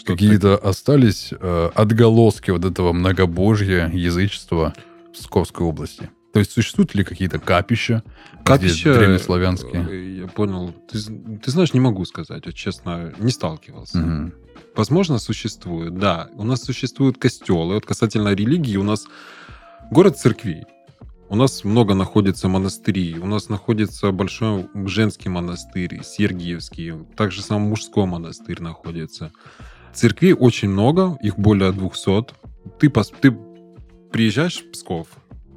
Какие-то 0.06 0.56
остались 0.56 1.32
э, 1.38 1.70
отголоски 1.74 2.50
вот 2.50 2.64
этого 2.64 2.92
многобожья, 2.92 3.90
язычества 3.92 4.74
в 5.10 5.12
Псковской 5.12 5.66
области. 5.66 6.10
То 6.32 6.38
есть 6.38 6.52
существуют 6.52 6.94
ли 6.94 7.04
какие-то 7.04 7.38
капища, 7.38 8.02
капища 8.44 8.94
древнеславянские? 8.94 9.86
Э, 9.88 10.20
я 10.22 10.26
понял. 10.28 10.74
Ты, 10.90 10.98
ты 10.98 11.50
знаешь, 11.50 11.74
не 11.74 11.80
могу 11.80 12.04
сказать, 12.06 12.46
вот 12.46 12.54
честно, 12.54 13.12
не 13.18 13.30
сталкивался. 13.30 13.98
Угу. 13.98 14.32
Возможно, 14.74 15.18
существует, 15.18 15.98
да. 15.98 16.28
У 16.34 16.44
нас 16.44 16.62
существуют 16.62 17.18
костелы. 17.18 17.74
Вот 17.74 17.86
касательно 17.86 18.34
религии, 18.34 18.76
у 18.76 18.82
нас 18.82 19.06
город 19.90 20.18
церквей. 20.18 20.64
У 21.28 21.36
нас 21.36 21.64
много 21.64 21.94
находится 21.94 22.48
монастырей. 22.48 23.18
У 23.18 23.26
нас 23.26 23.48
находится 23.48 24.12
большой 24.12 24.68
женский 24.86 25.28
монастырь, 25.28 26.02
Сергиевский. 26.04 26.92
Также 27.16 27.42
сам 27.42 27.62
мужской 27.62 28.06
монастырь 28.06 28.60
находится. 28.60 29.32
Церквей 29.94 30.32
очень 30.32 30.68
много, 30.68 31.18
их 31.22 31.38
более 31.38 31.72
200. 31.72 32.34
Ты, 32.78 32.90
ты 33.20 33.38
приезжаешь 34.10 34.62
в 34.62 34.70
Псков, 34.72 35.08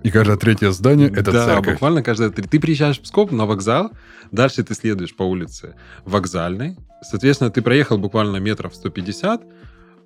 и 0.06 0.12
каждое 0.12 0.38
третье 0.38 0.70
здание— 0.70 1.10
это 1.16 1.32
да, 1.32 1.46
церковь. 1.46 1.66
Да, 1.66 1.72
буквально 1.72 2.04
каждое 2.04 2.30
третье. 2.30 2.52
Ты 2.52 2.60
приезжаешь 2.60 3.00
в 3.00 3.02
Псков 3.02 3.32
на 3.32 3.48
вокзал, 3.48 3.90
дальше 4.32 4.64
ты 4.64 4.76
следуешь 4.76 5.16
по 5.16 5.24
улице 5.24 5.74
Вокзальной. 6.06 6.78
Соответственно, 7.02 7.50
ты 7.50 7.64
проехал 7.64 7.98
буквально 7.98 8.38
метров 8.38 8.76
150, 8.76 9.42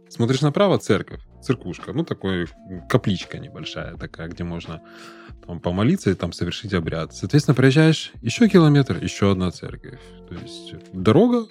смотришь 0.08 0.40
направо— 0.40 0.78
церковь, 0.80 1.20
церквушка. 1.42 1.92
Ну, 1.92 2.06
такой 2.06 2.48
капличка 2.88 3.40
небольшая 3.40 3.96
такая, 3.96 4.30
где 4.30 4.46
можно 4.46 4.82
там, 5.46 5.60
помолиться 5.60 6.12
и 6.12 6.14
там 6.14 6.32
совершить 6.32 6.74
обряд. 6.74 7.14
Соответственно, 7.14 7.56
проезжаешь 7.56 8.14
еще 8.22 8.48
километр, 8.48 9.04
еще 9.04 9.30
одна 9.30 9.52
церковь. 9.52 10.00
То 10.30 10.36
есть 10.36 10.76
дорога, 10.94 11.46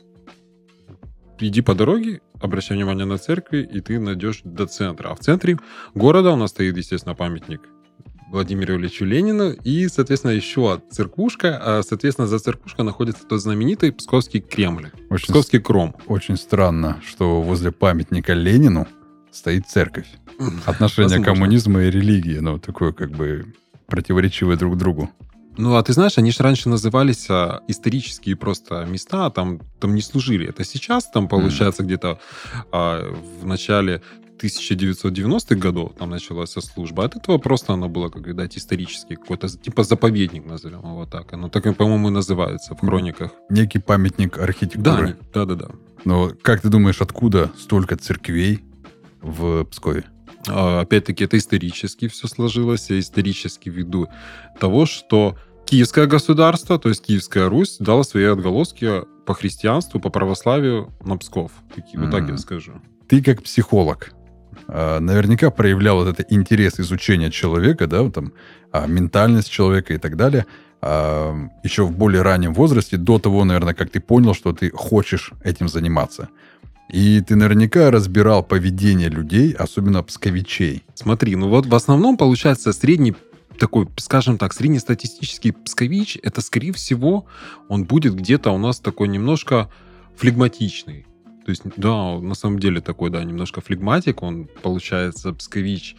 иди 1.38 1.60
по 1.60 1.74
дороге, 1.74 2.22
обращай 2.40 2.78
внимание 2.78 3.04
на 3.04 3.18
церкви, 3.18 3.58
и 3.58 3.82
ты 3.82 3.98
найдешь 3.98 4.40
до 4.42 4.64
центра. 4.64 5.10
А 5.10 5.14
в 5.14 5.18
центре 5.18 5.58
города 5.94 6.30
у 6.30 6.36
нас 6.36 6.48
стоит, 6.48 6.78
естественно, 6.78 7.14
памятник 7.14 7.60
Владимиру 8.30 8.76
Ильичу 8.76 9.04
Ленину, 9.04 9.52
и, 9.52 9.88
соответственно, 9.88 10.32
еще 10.32 10.82
церквушка, 10.90 11.58
а, 11.60 11.82
соответственно, 11.82 12.26
за 12.28 12.38
церквушкой 12.38 12.84
находится 12.84 13.24
тот 13.24 13.40
знаменитый 13.40 13.92
Псковский 13.92 14.40
Кремль, 14.40 14.90
очень, 15.10 15.26
Псковский 15.26 15.60
Кром. 15.60 15.94
Очень 16.06 16.36
странно, 16.36 17.00
что 17.06 17.40
возле 17.40 17.72
памятника 17.72 18.34
Ленину 18.34 18.86
стоит 19.30 19.66
церковь. 19.68 20.08
Отношение 20.66 21.22
коммунизма 21.22 21.84
и 21.84 21.90
религии, 21.90 22.38
ну, 22.38 22.58
такое 22.58 22.92
как 22.92 23.10
бы 23.10 23.46
противоречивое 23.86 24.56
друг 24.56 24.76
другу. 24.76 25.10
Ну, 25.58 25.74
а 25.74 25.82
ты 25.82 25.92
знаешь, 25.92 26.18
они 26.18 26.30
же 26.30 26.44
раньше 26.44 26.68
назывались 26.68 27.26
а, 27.28 27.62
исторические 27.66 28.36
просто 28.36 28.84
места, 28.84 29.28
там, 29.30 29.60
там 29.80 29.92
не 29.92 30.02
служили. 30.02 30.48
Это 30.48 30.64
сейчас 30.64 31.10
там, 31.10 31.26
получается, 31.26 31.82
mm. 31.82 31.86
где-то 31.86 32.20
а, 32.70 33.12
в 33.42 33.44
начале 33.44 34.00
1990-х 34.42 35.56
годов 35.56 35.92
там 35.98 36.10
началась 36.10 36.50
служба. 36.52 37.04
От 37.04 37.16
этого 37.16 37.38
просто 37.38 37.72
она 37.72 37.88
была, 37.88 38.08
как 38.08 38.26
видать, 38.26 38.56
исторический 38.56 39.16
какой-то, 39.16 39.48
типа 39.48 39.82
заповедник, 39.82 40.46
назовем 40.46 40.80
его 40.80 41.06
так. 41.06 41.32
Оно 41.32 41.48
так, 41.48 41.76
по-моему, 41.76 42.08
и 42.08 42.12
называется 42.12 42.74
в 42.74 42.80
хрониках. 42.80 43.32
Некий 43.50 43.78
памятник 43.78 44.38
архитектуры. 44.38 45.16
Да, 45.32 45.44
да, 45.44 45.54
да. 45.54 45.66
да. 45.66 45.74
Но 46.04 46.30
как 46.42 46.60
ты 46.60 46.68
думаешь, 46.68 47.00
откуда 47.00 47.50
столько 47.58 47.96
церквей 47.96 48.64
в 49.20 49.64
Пскове? 49.64 50.04
А, 50.48 50.80
опять-таки, 50.80 51.24
это 51.24 51.36
исторически 51.36 52.08
все 52.08 52.28
сложилось. 52.28 52.90
Я 52.90 52.98
исторически 52.98 53.68
ввиду 53.68 54.08
того, 54.60 54.86
что 54.86 55.36
Киевское 55.66 56.06
государство, 56.06 56.78
то 56.78 56.88
есть 56.88 57.04
Киевская 57.04 57.48
Русь, 57.48 57.76
дала 57.78 58.02
свои 58.02 58.24
отголоски 58.24 59.02
по 59.26 59.34
христианству, 59.34 60.00
по 60.00 60.08
православию 60.08 60.92
на 61.04 61.18
Псков. 61.18 61.52
Такие, 61.74 61.98
mm-hmm. 61.98 62.04
Вот 62.04 62.10
так 62.10 62.28
я 62.28 62.38
скажу. 62.38 62.80
Ты 63.08 63.22
как 63.22 63.42
психолог, 63.42 64.12
наверняка 64.66 65.50
проявлял 65.50 65.96
вот 65.96 66.08
это 66.08 66.24
интерес 66.28 66.80
изучения 66.80 67.30
человека, 67.30 67.86
да, 67.86 68.08
там, 68.10 68.32
а, 68.72 68.86
ментальность 68.86 69.50
человека 69.50 69.94
и 69.94 69.98
так 69.98 70.16
далее, 70.16 70.46
а, 70.80 71.34
еще 71.62 71.84
в 71.84 71.92
более 71.92 72.22
раннем 72.22 72.54
возрасте, 72.54 72.96
до 72.96 73.18
того, 73.18 73.44
наверное, 73.44 73.74
как 73.74 73.90
ты 73.90 74.00
понял, 74.00 74.34
что 74.34 74.52
ты 74.52 74.70
хочешь 74.70 75.32
этим 75.42 75.68
заниматься. 75.68 76.28
И 76.90 77.20
ты 77.20 77.36
наверняка 77.36 77.90
разбирал 77.90 78.42
поведение 78.42 79.08
людей, 79.08 79.52
особенно 79.52 80.02
псковичей. 80.02 80.84
Смотри, 80.94 81.36
ну 81.36 81.48
вот 81.48 81.66
в 81.66 81.74
основном 81.74 82.16
получается 82.16 82.72
средний 82.72 83.14
такой, 83.58 83.88
скажем 83.96 84.38
так, 84.38 84.52
среднестатистический 84.52 85.52
пскович, 85.52 86.18
это, 86.22 86.40
скорее 86.40 86.72
всего, 86.72 87.26
он 87.68 87.84
будет 87.84 88.14
где-то 88.14 88.50
у 88.52 88.58
нас 88.58 88.78
такой 88.78 89.08
немножко 89.08 89.68
флегматичный. 90.16 91.07
То 91.48 91.52
есть, 91.52 91.62
да, 91.78 92.18
на 92.20 92.34
самом 92.34 92.58
деле 92.58 92.82
такой, 92.82 93.08
да, 93.08 93.24
немножко 93.24 93.62
флегматик, 93.62 94.22
он, 94.22 94.50
получается, 94.62 95.32
пскович, 95.32 95.96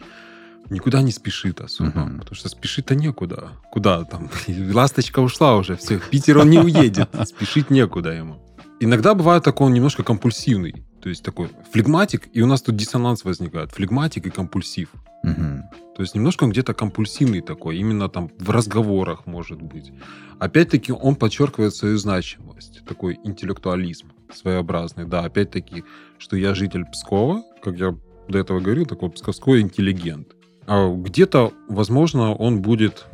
никуда 0.70 1.02
не 1.02 1.10
спешит 1.10 1.60
особо, 1.60 1.90
uh-huh. 1.90 2.18
потому 2.18 2.36
что 2.36 2.48
спешить-то 2.48 2.94
некуда. 2.94 3.50
Куда 3.72 4.04
там? 4.04 4.30
Ласточка 4.72 5.18
ушла 5.18 5.56
уже, 5.56 5.74
все, 5.74 5.98
в 5.98 6.08
Питер 6.08 6.38
он 6.38 6.50
не 6.50 6.60
уедет, 6.60 7.08
спешить 7.26 7.68
некуда 7.68 8.12
ему. 8.12 8.36
Иногда 8.78 9.14
бывает 9.14 9.42
такой 9.42 9.66
он 9.66 9.74
немножко 9.74 10.04
компульсивный, 10.04 10.84
то 11.02 11.08
есть 11.08 11.24
такой 11.24 11.50
флегматик, 11.72 12.28
и 12.32 12.42
у 12.42 12.46
нас 12.46 12.62
тут 12.62 12.76
диссонанс 12.76 13.24
возникает, 13.24 13.72
флегматик 13.72 14.26
и 14.26 14.30
компульсив. 14.30 14.90
Мгм. 15.24 15.64
То 15.96 16.02
есть 16.02 16.14
немножко 16.14 16.44
он 16.44 16.50
где-то 16.52 16.74
компульсивный 16.74 17.40
такой, 17.40 17.78
именно 17.78 18.08
там 18.08 18.30
в 18.38 18.50
разговорах 18.50 19.26
может 19.26 19.60
быть. 19.60 19.90
Опять-таки 20.38 20.92
он 20.92 21.16
подчеркивает 21.16 21.74
свою 21.74 21.98
значимость, 21.98 22.84
такой 22.86 23.18
интеллектуализм 23.24 24.12
своеобразный. 24.34 25.04
Да, 25.04 25.20
опять-таки, 25.20 25.84
что 26.18 26.36
я 26.36 26.54
житель 26.54 26.84
Пскова, 26.86 27.42
как 27.62 27.76
я 27.76 27.96
до 28.28 28.38
этого 28.38 28.60
говорил, 28.60 28.86
такой 28.86 29.10
псковской 29.10 29.60
интеллигент. 29.60 30.28
А 30.66 30.88
где-то, 30.94 31.52
возможно, 31.68 32.34
он 32.34 32.62
будет 32.62 33.06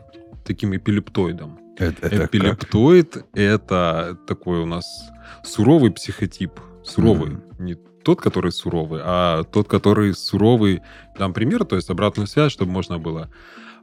таким 0.44 0.76
эпилептоидом. 0.76 1.58
Это, 1.78 2.06
это 2.06 2.16
как? 2.18 2.28
Эпилептоид— 2.28 3.24
это 3.34 4.18
такой 4.26 4.60
у 4.60 4.66
нас 4.66 4.84
суровый 5.42 5.90
психотип. 5.90 6.52
Суровый. 6.84 7.32
Мгм. 7.32 7.42
Не 7.58 7.74
тот, 7.74 8.20
который 8.20 8.52
суровый, 8.52 9.00
а 9.04 9.42
тот, 9.44 9.68
который 9.68 10.14
суровый. 10.14 10.80
Дам 11.18 11.32
пример, 11.32 11.64
то 11.64 11.76
есть 11.76 11.90
обратную 11.90 12.26
связь, 12.28 12.52
чтобы 12.52 12.70
можно 12.70 12.98
было 12.98 13.30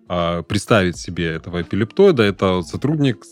а, 0.07 0.43
представить 0.43 0.97
себе 0.97 1.27
этого 1.27 1.61
эпилептоида. 1.61 2.23
Это 2.23 2.61
сотрудник, 2.61 3.25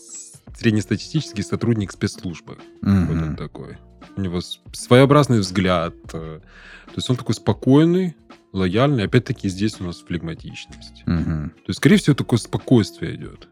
среднестатистический 0.54 1.42
сотрудник 1.42 1.92
спецслужбы. 1.92 2.58
Вот 2.82 2.90
Мгм. 2.92 3.22
он 3.22 3.36
такой. 3.36 3.78
У 4.16 4.20
него 4.20 4.40
своеобразный 4.72 5.40
взгляд. 5.40 5.94
э, 6.12 6.40
То 6.86 6.94
есть 6.96 7.08
он 7.10 7.16
такой 7.16 7.34
спокойный, 7.34 8.16
лояльный. 8.52 9.04
Опять-таки 9.04 9.48
здесь 9.48 9.80
у 9.80 9.84
нас 9.84 10.00
флегматичность. 10.00 11.02
Мгм. 11.06 11.50
То 11.50 11.68
есть, 11.68 11.78
скорее 11.78 11.96
всего, 11.96 12.14
такое 12.14 12.38
спокойствие 12.38 13.16
идет. 13.16 13.48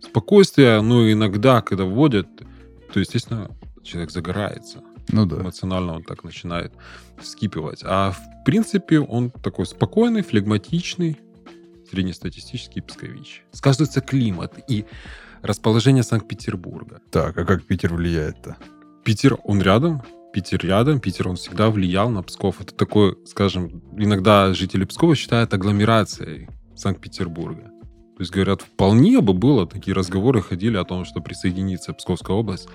Спокойствие, 0.00 0.80
ну, 0.82 1.10
иногда, 1.10 1.60
когда 1.62 1.84
вводят, 1.84 2.28
то, 2.92 3.00
естественно, 3.00 3.50
человек 3.82 4.10
загорается. 4.10 4.82
Ну 5.08 5.26
да. 5.26 5.36
Эмоционально 5.36 5.94
он 5.94 6.02
так 6.02 6.24
начинает 6.24 6.72
вскипывать. 7.20 7.80
А 7.84 8.12
в 8.12 8.44
принципе 8.44 9.00
он 9.00 9.30
такой 9.30 9.66
спокойный, 9.66 10.22
флегматичный, 10.22 11.18
среднестатистический 11.90 12.80
пскович. 12.80 13.44
Сказывается 13.52 14.00
климат 14.00 14.58
и 14.68 14.86
расположение 15.42 16.02
Санкт-Петербурга. 16.02 17.00
Так, 17.10 17.36
а 17.36 17.44
как 17.44 17.64
Питер 17.64 17.94
влияет-то? 17.94 18.56
Питер, 19.04 19.38
он 19.44 19.60
рядом, 19.60 20.02
Питер 20.32 20.64
рядом, 20.64 20.98
Питер, 20.98 21.28
он 21.28 21.36
всегда 21.36 21.70
влиял 21.70 22.10
на 22.10 22.22
Псков. 22.22 22.60
Это 22.60 22.74
такой, 22.74 23.16
скажем, 23.26 23.82
иногда 23.96 24.52
жители 24.54 24.84
Пскова 24.84 25.14
считают 25.14 25.52
агломерацией 25.52 26.48
Санкт-Петербурга. 26.74 27.70
То 28.16 28.20
есть, 28.20 28.32
говорят, 28.32 28.62
вполне 28.62 29.20
бы 29.20 29.32
было, 29.32 29.66
такие 29.66 29.94
разговоры 29.94 30.40
ходили 30.40 30.76
о 30.76 30.84
том, 30.84 31.04
что 31.04 31.20
присоединится 31.20 31.92
Псковская 31.92 32.36
область 32.36 32.68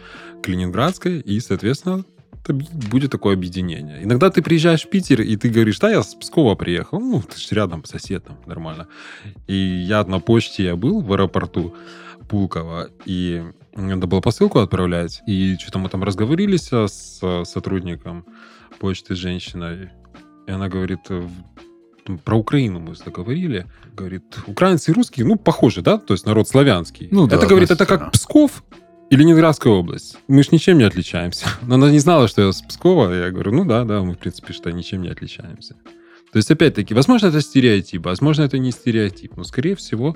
к 0.43 0.47
Ленинградской, 0.47 1.19
и, 1.19 1.39
соответственно, 1.39 2.05
будет 2.47 3.11
такое 3.11 3.33
объединение. 3.35 4.03
Иногда 4.03 4.29
ты 4.29 4.41
приезжаешь 4.41 4.85
в 4.85 4.89
Питер, 4.89 5.21
и 5.21 5.35
ты 5.35 5.49
говоришь, 5.49 5.79
да, 5.79 5.89
я 5.89 6.03
с 6.03 6.13
Пскова 6.13 6.55
приехал. 6.55 6.99
Ну, 6.99 7.21
ты 7.21 7.39
же 7.39 7.47
рядом, 7.51 7.85
сосед 7.85 8.25
там, 8.25 8.37
нормально. 8.45 8.87
И 9.47 9.55
я 9.55 10.03
на 10.03 10.19
почте, 10.19 10.63
я 10.63 10.75
был 10.75 11.01
в 11.01 11.11
аэропорту 11.11 11.75
Пулково, 12.27 12.89
и 13.05 13.43
надо 13.81 14.07
было 14.07 14.21
посылку 14.21 14.59
отправлять, 14.59 15.21
и 15.25 15.57
что-то 15.59 15.79
мы 15.79 15.89
там 15.89 16.03
разговорились 16.03 16.69
а, 16.71 16.87
с 16.87 17.19
а, 17.21 17.43
сотрудником 17.45 18.25
почты 18.79 19.15
женщиной, 19.15 19.89
и 20.47 20.51
она 20.51 20.69
говорит, 20.69 21.01
э, 21.09 21.27
там 22.05 22.17
про 22.17 22.37
Украину 22.37 22.79
мы 22.79 22.95
заговорили, 22.95 23.67
говорит, 23.93 24.23
украинцы 24.47 24.91
и 24.91 24.93
русские, 24.93 25.25
ну, 25.25 25.35
похожи, 25.35 25.81
да, 25.81 25.97
то 25.97 26.13
есть 26.13 26.25
народ 26.25 26.47
славянский. 26.47 27.07
Ну 27.11 27.27
да, 27.27 27.35
это, 27.35 27.47
говорит, 27.47 27.71
это 27.71 27.85
как 27.85 28.11
Псков 28.11 28.63
и 29.09 29.15
Ленинградская 29.15 29.73
область. 29.73 30.17
Мы 30.27 30.43
ж 30.43 30.51
ничем 30.51 30.77
не 30.77 30.83
отличаемся. 30.83 31.47
Но 31.61 31.75
она 31.75 31.91
не 31.91 31.99
знала, 31.99 32.27
что 32.27 32.41
я 32.41 32.51
с 32.51 32.61
Пскова, 32.61 33.13
я 33.13 33.31
говорю, 33.31 33.51
ну 33.51 33.65
да, 33.65 33.83
да, 33.83 34.01
мы, 34.01 34.13
в 34.13 34.17
принципе, 34.17 34.53
что 34.53 34.71
ничем 34.71 35.01
не 35.01 35.09
отличаемся. 35.09 35.75
То 36.31 36.37
есть, 36.37 36.51
опять-таки, 36.51 36.93
возможно, 36.93 37.27
это 37.27 37.41
стереотип, 37.41 38.05
возможно, 38.05 38.43
это 38.43 38.57
не 38.57 38.71
стереотип, 38.71 39.35
но, 39.37 39.43
скорее 39.43 39.75
всего, 39.75 40.15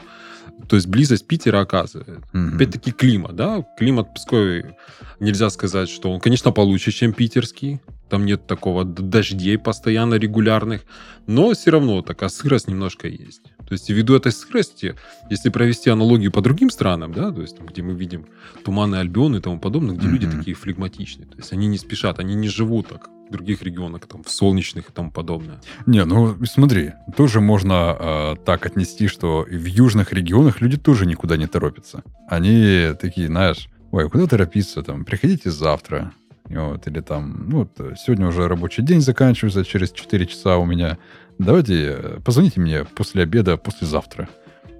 то 0.69 0.75
есть 0.75 0.87
близость 0.87 1.27
Питера 1.27 1.61
оказывает. 1.61 2.19
Мгм. 2.33 2.55
Опять-таки 2.55 2.91
климат, 2.91 3.35
да, 3.35 3.65
климат 3.77 4.09
в 4.09 4.13
Пскове 4.13 4.77
нельзя 5.19 5.49
сказать, 5.49 5.89
что 5.89 6.11
он, 6.11 6.19
конечно, 6.19 6.51
получше, 6.51 6.91
чем 6.91 7.13
питерский. 7.13 7.79
Там 8.09 8.25
нет 8.25 8.45
такого 8.45 8.83
дождей 8.85 9.57
постоянно 9.57 10.15
регулярных, 10.15 10.81
но 11.25 11.51
все 11.53 11.71
равно 11.71 12.01
такая 12.03 12.29
сырость 12.29 12.67
немножко 12.67 13.07
есть. 13.07 13.41
То 13.67 13.73
есть 13.73 13.89
ввиду 13.89 14.13
этой 14.13 14.31
сырости, 14.31 14.93
если 15.31 15.49
провести 15.49 15.89
аналогию 15.89 16.31
по 16.31 16.41
другим 16.41 16.69
странам, 16.69 17.11
да, 17.11 17.31
то 17.31 17.41
есть 17.41 17.57
там, 17.57 17.65
где 17.65 17.81
мы 17.81 17.93
видим 17.95 18.27
туманный 18.63 18.99
Альбион 18.99 19.35
и 19.37 19.39
тому 19.39 19.59
подобное, 19.59 19.95
где 19.95 20.07
люди 20.07 20.27
Мгм. 20.27 20.37
такие 20.37 20.55
флегматичные, 20.55 21.25
то 21.25 21.37
есть 21.37 21.53
они 21.53 21.65
не 21.67 21.77
спешат, 21.79 22.19
они 22.19 22.35
не 22.35 22.49
живут 22.49 22.89
так 22.89 23.09
других 23.33 23.61
регионах, 23.63 24.07
там, 24.07 24.23
в 24.23 24.29
солнечных 24.29 24.89
и 24.89 24.91
тому 24.93 25.11
подобное. 25.11 25.59
Не, 25.85 26.05
ну 26.05 26.35
смотри, 26.45 26.93
тоже 27.17 27.41
можно 27.41 27.97
э, 27.99 28.35
так 28.45 28.65
отнести, 28.65 29.07
что 29.07 29.45
в 29.49 29.65
южных 29.65 30.13
регионах 30.13 30.61
люди 30.61 30.77
тоже 30.77 31.05
никуда 31.05 31.35
не 31.37 31.47
торопятся. 31.47 32.03
Они 32.29 32.91
такие, 33.01 33.27
знаешь, 33.27 33.69
ой, 33.91 34.09
куда 34.09 34.27
торопиться, 34.27 34.83
там, 34.83 35.05
приходите 35.05 35.51
завтра. 35.51 36.11
Вот, 36.49 36.87
или 36.87 36.99
там, 36.99 37.49
ну, 37.49 37.57
вот, 37.59 37.97
сегодня 37.97 38.27
уже 38.27 38.47
рабочий 38.47 38.83
день 38.83 39.01
заканчивается, 39.01 39.63
через 39.63 39.91
4 39.91 40.25
часа 40.25 40.57
у 40.57 40.65
меня. 40.65 40.97
Давайте, 41.39 41.73
э, 41.73 42.19
позвоните 42.23 42.59
мне 42.61 42.85
после 42.85 43.23
обеда, 43.23 43.57
послезавтра. 43.57 44.29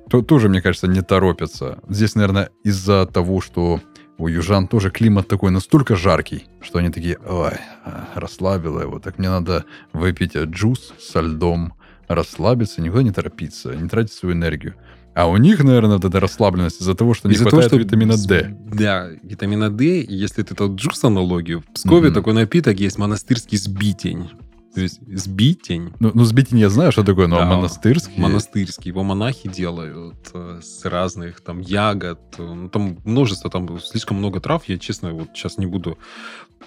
То, 0.09 0.21
тоже, 0.21 0.49
мне 0.49 0.61
кажется, 0.61 0.87
не 0.87 1.01
торопятся. 1.01 1.79
Здесь, 1.89 2.15
наверное, 2.15 2.49
из-за 2.63 3.05
того, 3.05 3.41
что 3.41 3.79
у 4.23 4.29
южан 4.29 4.67
тоже 4.67 4.89
климат 4.89 5.27
такой 5.27 5.51
настолько 5.51 5.95
жаркий, 5.97 6.45
что 6.61 6.79
они 6.79 6.89
такие, 6.89 7.17
ой, 7.27 7.57
а, 7.83 8.07
расслабило 8.15 8.79
его, 8.79 8.99
так 8.99 9.19
мне 9.19 9.29
надо 9.29 9.65
выпить 9.91 10.35
juice 10.35 10.93
со 10.97 11.19
льдом, 11.19 11.73
расслабиться, 12.07 12.81
никуда 12.81 13.03
не 13.03 13.11
торопиться, 13.11 13.75
не 13.75 13.89
тратить 13.89 14.13
свою 14.13 14.33
энергию. 14.33 14.75
А 15.13 15.27
у 15.27 15.35
них, 15.37 15.61
наверное, 15.63 15.97
вот 15.97 16.05
эта 16.05 16.19
расслабленность 16.21 16.81
из-за 16.81 16.95
того, 16.95 17.13
что 17.13 17.27
не 17.27 17.35
Из-за 17.35 17.43
хватает 17.43 17.69
того, 17.69 17.81
что 17.81 17.85
витамина 17.85 18.15
D. 18.17 18.57
Да, 18.73 19.09
витамина 19.21 19.69
D. 19.69 20.03
Если 20.07 20.41
ты 20.41 20.55
тот 20.55 20.71
juice 20.71 21.03
аналогию, 21.03 21.59
в 21.59 21.73
Пскове 21.73 22.07
Мгм. 22.07 22.13
такой 22.15 22.33
напиток 22.33 22.79
есть 22.79 22.97
монастырский 22.97 23.57
сбитень. 23.57 24.31
То 24.73 24.81
есть 24.81 24.99
сбитень 25.07 25.93
Ну, 25.99 26.11
ну 26.13 26.23
сбитень 26.23 26.57
я 26.59 26.69
знаю, 26.69 26.91
что 26.91 27.03
такое, 27.03 27.27
но 27.27 27.37
Да, 27.37 27.45
монастырский... 27.45 28.19
монастырский. 28.19 28.89
Его 28.89 29.03
монахи 29.03 29.47
делают 29.49 30.31
э, 30.33 30.59
с 30.63 30.85
разных 30.85 31.41
там 31.41 31.59
ягод. 31.59 32.19
Ну, 32.39 32.69
там 32.69 32.97
множество, 33.05 33.51
там 33.51 33.79
слишком 33.79 34.17
много 34.17 34.39
трав. 34.39 34.63
Я, 34.65 34.77
честно, 34.79 35.13
вот 35.13 35.29
сейчас 35.35 35.57
не 35.59 35.67
буду, 35.67 35.97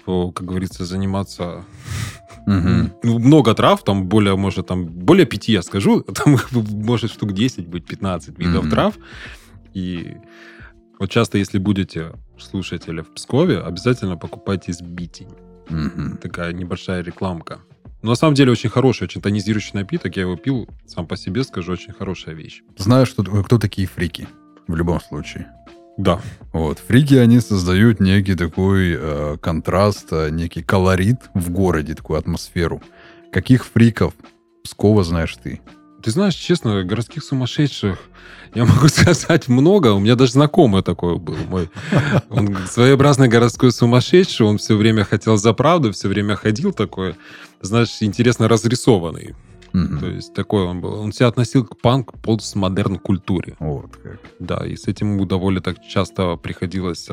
как 0.05 0.45
говорится, 0.45 0.85
заниматься... 0.85 1.65
Ну, 2.45 3.19
много 3.19 3.53
трав, 3.53 3.83
там 3.83 4.07
более, 4.07 4.37
может, 4.37 4.67
там 4.67 4.85
более 4.85 5.25
пяти, 5.25 5.51
я 5.51 5.61
скажу. 5.61 6.01
Там 6.13 6.37
может 6.53 7.11
штук 7.11 7.33
10 7.33 7.67
быть, 7.67 7.85
15 7.85 8.39
видов 8.39 8.63
Мгм. 8.63 8.71
трав. 8.71 8.97
И 9.73 10.15
вот 10.97 11.09
часто, 11.09 11.37
если 11.37 11.59
будете 11.59 12.13
слушатели 12.39 13.01
в 13.01 13.13
Пскове, 13.13 13.59
обязательно 13.59 14.15
покупайте 14.15 14.71
сбитень. 14.71 15.31
Мгм. 15.69 16.17
Такая 16.17 16.53
небольшая 16.53 17.03
рекламка. 17.03 17.59
Но 18.01 18.09
на 18.11 18.15
самом 18.15 18.35
деле 18.35 18.51
очень 18.51 18.69
хороший, 18.69 19.03
очень 19.03 19.21
тонизирующий 19.21 19.71
напиток. 19.73 20.15
Я 20.15 20.23
его 20.23 20.35
пил 20.35 20.67
сам 20.85 21.07
по 21.07 21.17
себе, 21.17 21.43
скажу, 21.43 21.73
очень 21.73 21.93
хорошая 21.93 22.35
вещь. 22.35 22.61
Знаешь, 22.77 23.07
что, 23.07 23.23
кто 23.23 23.57
такие 23.57 23.87
фрики? 23.87 24.27
В 24.67 24.75
любом 24.75 25.01
случае. 25.01 25.47
Да. 25.97 26.21
Вот. 26.53 26.77
Фрики, 26.79 27.15
они 27.15 27.39
создают 27.39 27.99
некий 27.99 28.35
такой 28.35 28.95
э, 28.95 29.37
контраст, 29.41 30.07
э, 30.11 30.29
некий 30.29 30.61
колорит 30.61 31.17
в 31.33 31.49
городе, 31.49 31.95
такую 31.95 32.19
атмосферу. 32.19 32.83
Каких 33.31 33.65
фриков 33.65 34.13
Пскова 34.63 35.03
знаешь 35.03 35.35
ты? 35.41 35.59
Ты 36.07 36.11
знаешь, 36.11 36.35
честно, 36.35 36.85
городских 36.85 37.21
сумасшедших 37.21 37.99
я 38.55 38.63
могу 38.63 38.87
сказать 38.87 39.49
много. 39.49 39.91
У 39.91 39.99
меня 39.99 40.15
даже 40.15 40.31
знакомый 40.31 40.81
такой 40.81 41.17
был 41.17 41.35
мой. 41.49 41.69
Он 42.29 42.55
своеобразный 42.65 43.27
городской 43.27 43.73
сумасшедший. 43.73 44.45
Он 44.45 44.57
все 44.57 44.77
время 44.77 45.03
хотел 45.03 45.35
за 45.35 45.51
правду, 45.51 45.91
все 45.91 46.07
время 46.07 46.37
ходил 46.37 46.71
такой, 46.71 47.15
знаешь, 47.59 47.89
интересно 47.99 48.47
разрисованный. 48.47 49.35
Мгм. 49.73 49.99
То 49.99 50.05
есть 50.07 50.33
такой 50.33 50.63
он 50.63 50.79
был. 50.79 50.93
Он 50.93 51.11
себя 51.11 51.27
относил 51.27 51.65
к 51.65 51.75
панк-постмодерн 51.81 52.99
культуре. 52.99 53.57
Вот 53.59 53.97
как. 54.01 54.21
Да, 54.39 54.65
и 54.65 54.77
с 54.77 54.87
этим 54.87 55.15
ему 55.15 55.25
довольно 55.25 55.59
так 55.59 55.85
часто 55.85 56.37
приходилось 56.37 57.09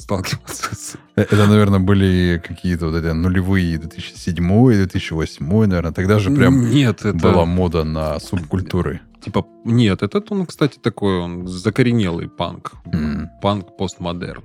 сталкиваться. 0.00 0.74
с- 0.74 0.96
Э, 1.16 1.22
Это, 1.22 1.46
наверное, 1.46 1.78
были 1.80 2.42
какие-то 2.46 2.86
вот 2.86 2.96
эти 2.96 3.12
нулевые 3.12 3.78
2007 3.78 4.36
2008 4.74 5.66
наверное. 5.66 5.92
Тогда 5.92 6.18
же 6.18 6.30
прям 6.30 6.70
Нет, 6.70 7.04
это... 7.04 7.12
была 7.18 7.44
мода 7.44 7.84
на 7.84 8.18
субкультуры. 8.20 9.00
Типа, 9.24 9.44
нет, 9.64 10.02
этот 10.02 10.32
он, 10.32 10.46
кстати, 10.46 10.78
такой, 10.78 11.18
он 11.18 11.46
закоренелый 11.46 12.28
панк. 12.28 12.72
М. 12.92 13.28
Панк-постмодерн. 13.42 14.42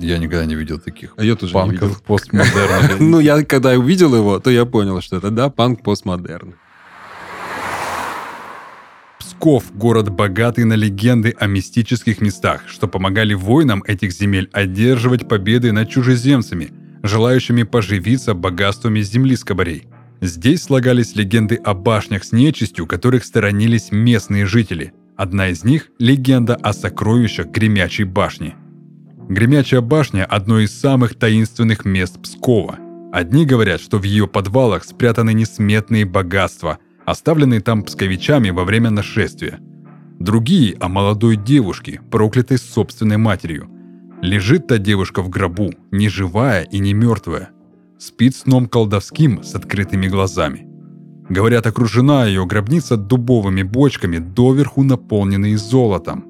Я 0.00 0.18
никогда 0.18 0.44
не 0.44 0.56
видел 0.56 0.80
таких 0.80 1.14
А 1.16 1.22
я 1.24 1.36
тоже 1.36 1.54
не 1.54 1.70
видел. 1.70 1.80
панков 1.80 2.02
постмодерна. 2.02 2.96
Ну, 2.98 3.20
я 3.20 3.44
когда 3.44 3.70
увидел 3.78 4.14
его, 4.16 4.40
то 4.40 4.50
я 4.50 4.64
понял, 4.64 5.00
что 5.00 5.16
это, 5.18 5.30
да, 5.30 5.50
панк-постмодерн. 5.50 6.54
Псков– 9.38 9.72
город 9.74 10.10
богатый 10.10 10.64
на 10.64 10.72
легенды 10.72 11.32
о 11.38 11.46
мистических 11.46 12.20
местах, 12.20 12.64
что 12.66 12.88
помогали 12.88 13.34
воинам 13.34 13.84
этих 13.86 14.10
земель 14.10 14.50
одерживать 14.52 15.28
победы 15.28 15.70
над 15.70 15.88
чужеземцами, 15.88 16.72
желающими 17.04 17.62
поживиться 17.62 18.34
богатствами 18.34 19.00
земли 19.00 19.36
скобарей. 19.36 19.86
Здесь 20.20 20.64
слагались 20.64 21.14
легенды 21.14 21.54
о 21.54 21.74
башнях 21.74 22.24
с 22.24 22.32
нечистью, 22.32 22.88
которых 22.88 23.24
сторонились 23.24 23.92
местные 23.92 24.44
жители. 24.44 24.92
Одна 25.16 25.50
из 25.50 25.62
них– 25.62 25.86
легенда 26.00 26.56
о 26.56 26.72
сокровищах 26.72 27.46
Гремячей 27.46 28.06
башни. 28.06 28.56
Гремячая 29.28 29.82
башня– 29.82 30.24
одно 30.28 30.58
из 30.58 30.72
самых 30.72 31.14
таинственных 31.14 31.84
мест 31.84 32.20
Пскова. 32.20 32.80
Одни 33.12 33.46
говорят, 33.46 33.80
что 33.80 33.98
в 33.98 34.02
ее 34.02 34.26
подвалах 34.26 34.82
спрятаны 34.82 35.32
несметные 35.32 36.04
богатства, 36.04 36.80
оставленные 37.10 37.60
там 37.60 37.82
псковичами 37.82 38.50
во 38.50 38.64
время 38.64 38.90
нашествия. 38.90 39.58
Другие– 40.18 40.76
о 40.80 40.88
молодой 40.88 41.36
девушке, 41.36 42.00
проклятой 42.10 42.58
собственной 42.58 43.16
матерью. 43.16 43.68
Лежит 44.20 44.66
та 44.66 44.78
девушка 44.78 45.22
в 45.22 45.28
гробу, 45.28 45.72
не 45.90 46.08
живая 46.08 46.64
и 46.64 46.78
не 46.80 46.92
мертвая– 46.92 47.50
спит 47.98 48.36
сном 48.36 48.66
колдовским 48.66 49.42
с 49.42 49.54
открытыми 49.54 50.06
глазами. 50.06 50.66
Говорят, 51.28 51.66
окружена 51.66 52.26
ее 52.26 52.46
гробница 52.46 52.96
дубовыми 52.96 53.62
бочками, 53.62 54.18
доверху 54.18 54.82
наполненные 54.82 55.58
золотом. 55.58 56.24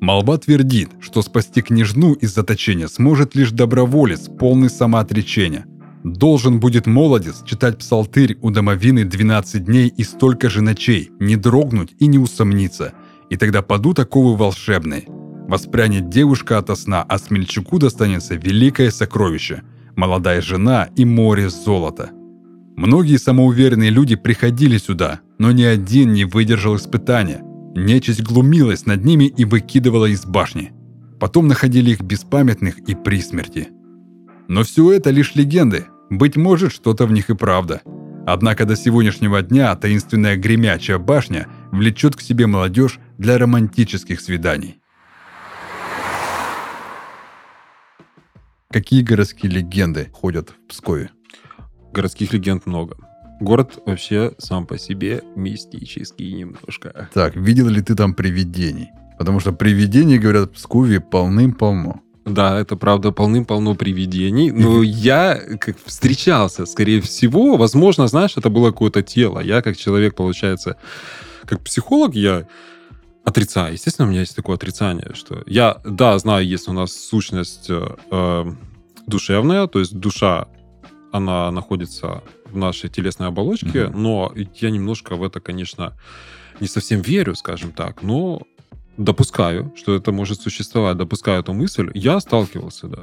Молва 0.00 0.36
твердит, 0.36 0.90
что 1.00 1.22
спасти 1.22 1.62
княжну 1.62 2.12
из 2.12 2.34
заточения 2.34 2.88
сможет 2.88 3.34
лишь 3.34 3.52
доброволец, 3.52 4.28
полный 4.38 4.68
самоотречения. 4.68 5.64
Должен 6.04 6.60
будет 6.60 6.86
молодец 6.86 7.42
читать 7.44 7.78
псалтырь 7.78 8.38
у 8.42 8.50
домовины 8.50 9.04
12 9.04 9.64
дней 9.64 9.88
и 9.88 10.04
столько 10.04 10.50
же 10.50 10.60
ночей, 10.60 11.10
не 11.18 11.36
дрогнуть 11.36 11.94
и 11.98 12.06
не 12.06 12.18
усомниться. 12.18 12.92
И 13.30 13.36
тогда 13.36 13.62
падут 13.62 13.98
оковы 13.98 14.36
волшебные. 14.36 15.04
Воспрянет 15.48 16.10
девушка 16.10 16.58
ото 16.58 16.76
сна, 16.76 17.02
а 17.02 17.18
смельчаку 17.18 17.78
достанется 17.78 18.34
великое 18.34 18.90
сокровище– 18.90 19.62
молодая 19.96 20.40
жена 20.40 20.88
и 20.96 21.04
море 21.04 21.48
золота. 21.48 22.10
Многие 22.76 23.18
самоуверенные 23.18 23.90
люди 23.90 24.16
приходили 24.16 24.78
сюда, 24.78 25.20
но 25.38 25.52
ни 25.52 25.62
один 25.62 26.12
не 26.12 26.24
выдержал 26.24 26.76
испытания. 26.76 27.42
Нечисть 27.76 28.22
глумилась 28.22 28.86
над 28.86 29.04
ними 29.04 29.24
и 29.24 29.44
выкидывала 29.44 30.06
из 30.06 30.24
башни. 30.24 30.72
Потом 31.20 31.48
находили 31.48 31.90
их 31.90 32.00
беспамятных 32.02 32.78
и 32.80 32.94
при 32.94 33.20
смерти. 33.20 33.68
Но 34.48 34.64
все 34.64 34.92
это 34.92 35.10
лишь 35.10 35.34
легенды. 35.34 35.86
Быть 36.14 36.36
может, 36.36 36.70
что-то 36.70 37.06
в 37.06 37.12
них 37.12 37.28
и 37.28 37.34
правда. 37.34 37.82
Однако 38.24 38.64
до 38.64 38.76
сегодняшнего 38.76 39.42
дня 39.42 39.74
таинственная 39.74 40.36
гремячая 40.36 40.98
башня 40.98 41.48
влечет 41.72 42.14
к 42.14 42.20
себе 42.20 42.46
молодежь 42.46 43.00
для 43.18 43.36
романтических 43.36 44.20
свиданий. 44.20 44.80
Какие 48.70 49.02
городские 49.02 49.50
легенды 49.50 50.08
ходят 50.12 50.50
в 50.50 50.68
Пскове? 50.68 51.10
Городских 51.92 52.32
легенд 52.32 52.64
много. 52.66 52.96
Город 53.40 53.80
вообще 53.84 54.34
сам 54.38 54.68
по 54.68 54.78
себе 54.78 55.22
мистический 55.34 56.32
немножко. 56.32 57.08
Так, 57.12 57.34
видел 57.34 57.68
ли 57.68 57.82
ты 57.82 57.96
там 57.96 58.14
привидений? 58.14 58.90
Потому 59.18 59.40
что 59.40 59.52
привидений, 59.52 60.18
говорят, 60.18 60.50
в 60.50 60.52
Пскове 60.52 61.00
полным-полно. 61.00 62.03
Да, 62.24 62.58
это 62.58 62.76
правда, 62.76 63.12
полным-полно 63.12 63.74
привидений. 63.74 64.50
Но 64.50 64.82
я 64.82 65.40
как 65.60 65.76
встречался, 65.84 66.64
скорее 66.66 67.00
всего, 67.00 67.56
возможно, 67.56 68.06
знаешь, 68.06 68.36
это 68.36 68.48
было 68.48 68.70
какое-то 68.70 69.02
тело. 69.02 69.40
Я 69.40 69.60
как 69.60 69.76
человек, 69.76 70.14
получается, 70.14 70.76
как 71.44 71.60
психолог, 71.60 72.14
я 72.14 72.46
отрицаю. 73.24 73.74
Естественно, 73.74 74.08
у 74.08 74.10
меня 74.10 74.20
есть 74.20 74.36
такое 74.36 74.56
отрицание, 74.56 75.12
что 75.14 75.42
я, 75.46 75.80
да, 75.84 76.18
знаю, 76.18 76.46
есть 76.46 76.68
у 76.68 76.72
нас 76.72 76.92
сущность 76.92 77.66
э, 77.68 77.96
э, 78.10 78.52
душевная, 79.06 79.66
то 79.66 79.78
есть 79.78 79.94
душа, 79.98 80.48
она 81.12 81.50
находится 81.50 82.22
в 82.46 82.56
нашей 82.56 82.90
телесной 82.90 83.28
оболочке, 83.28 83.66
mm-hmm. 83.66 83.96
но 83.96 84.32
я 84.54 84.70
немножко 84.70 85.16
в 85.16 85.22
это, 85.22 85.40
конечно, 85.40 85.94
не 86.60 86.68
совсем 86.68 87.00
верю, 87.00 87.34
скажем 87.34 87.72
так, 87.72 88.02
но 88.02 88.42
допускаю, 88.96 89.72
что 89.76 89.94
это 89.94 90.12
может 90.12 90.40
существовать, 90.40 90.96
допускаю 90.96 91.40
эту 91.40 91.52
мысль, 91.52 91.90
я 91.94 92.20
сталкивался, 92.20 92.88
да. 92.88 92.98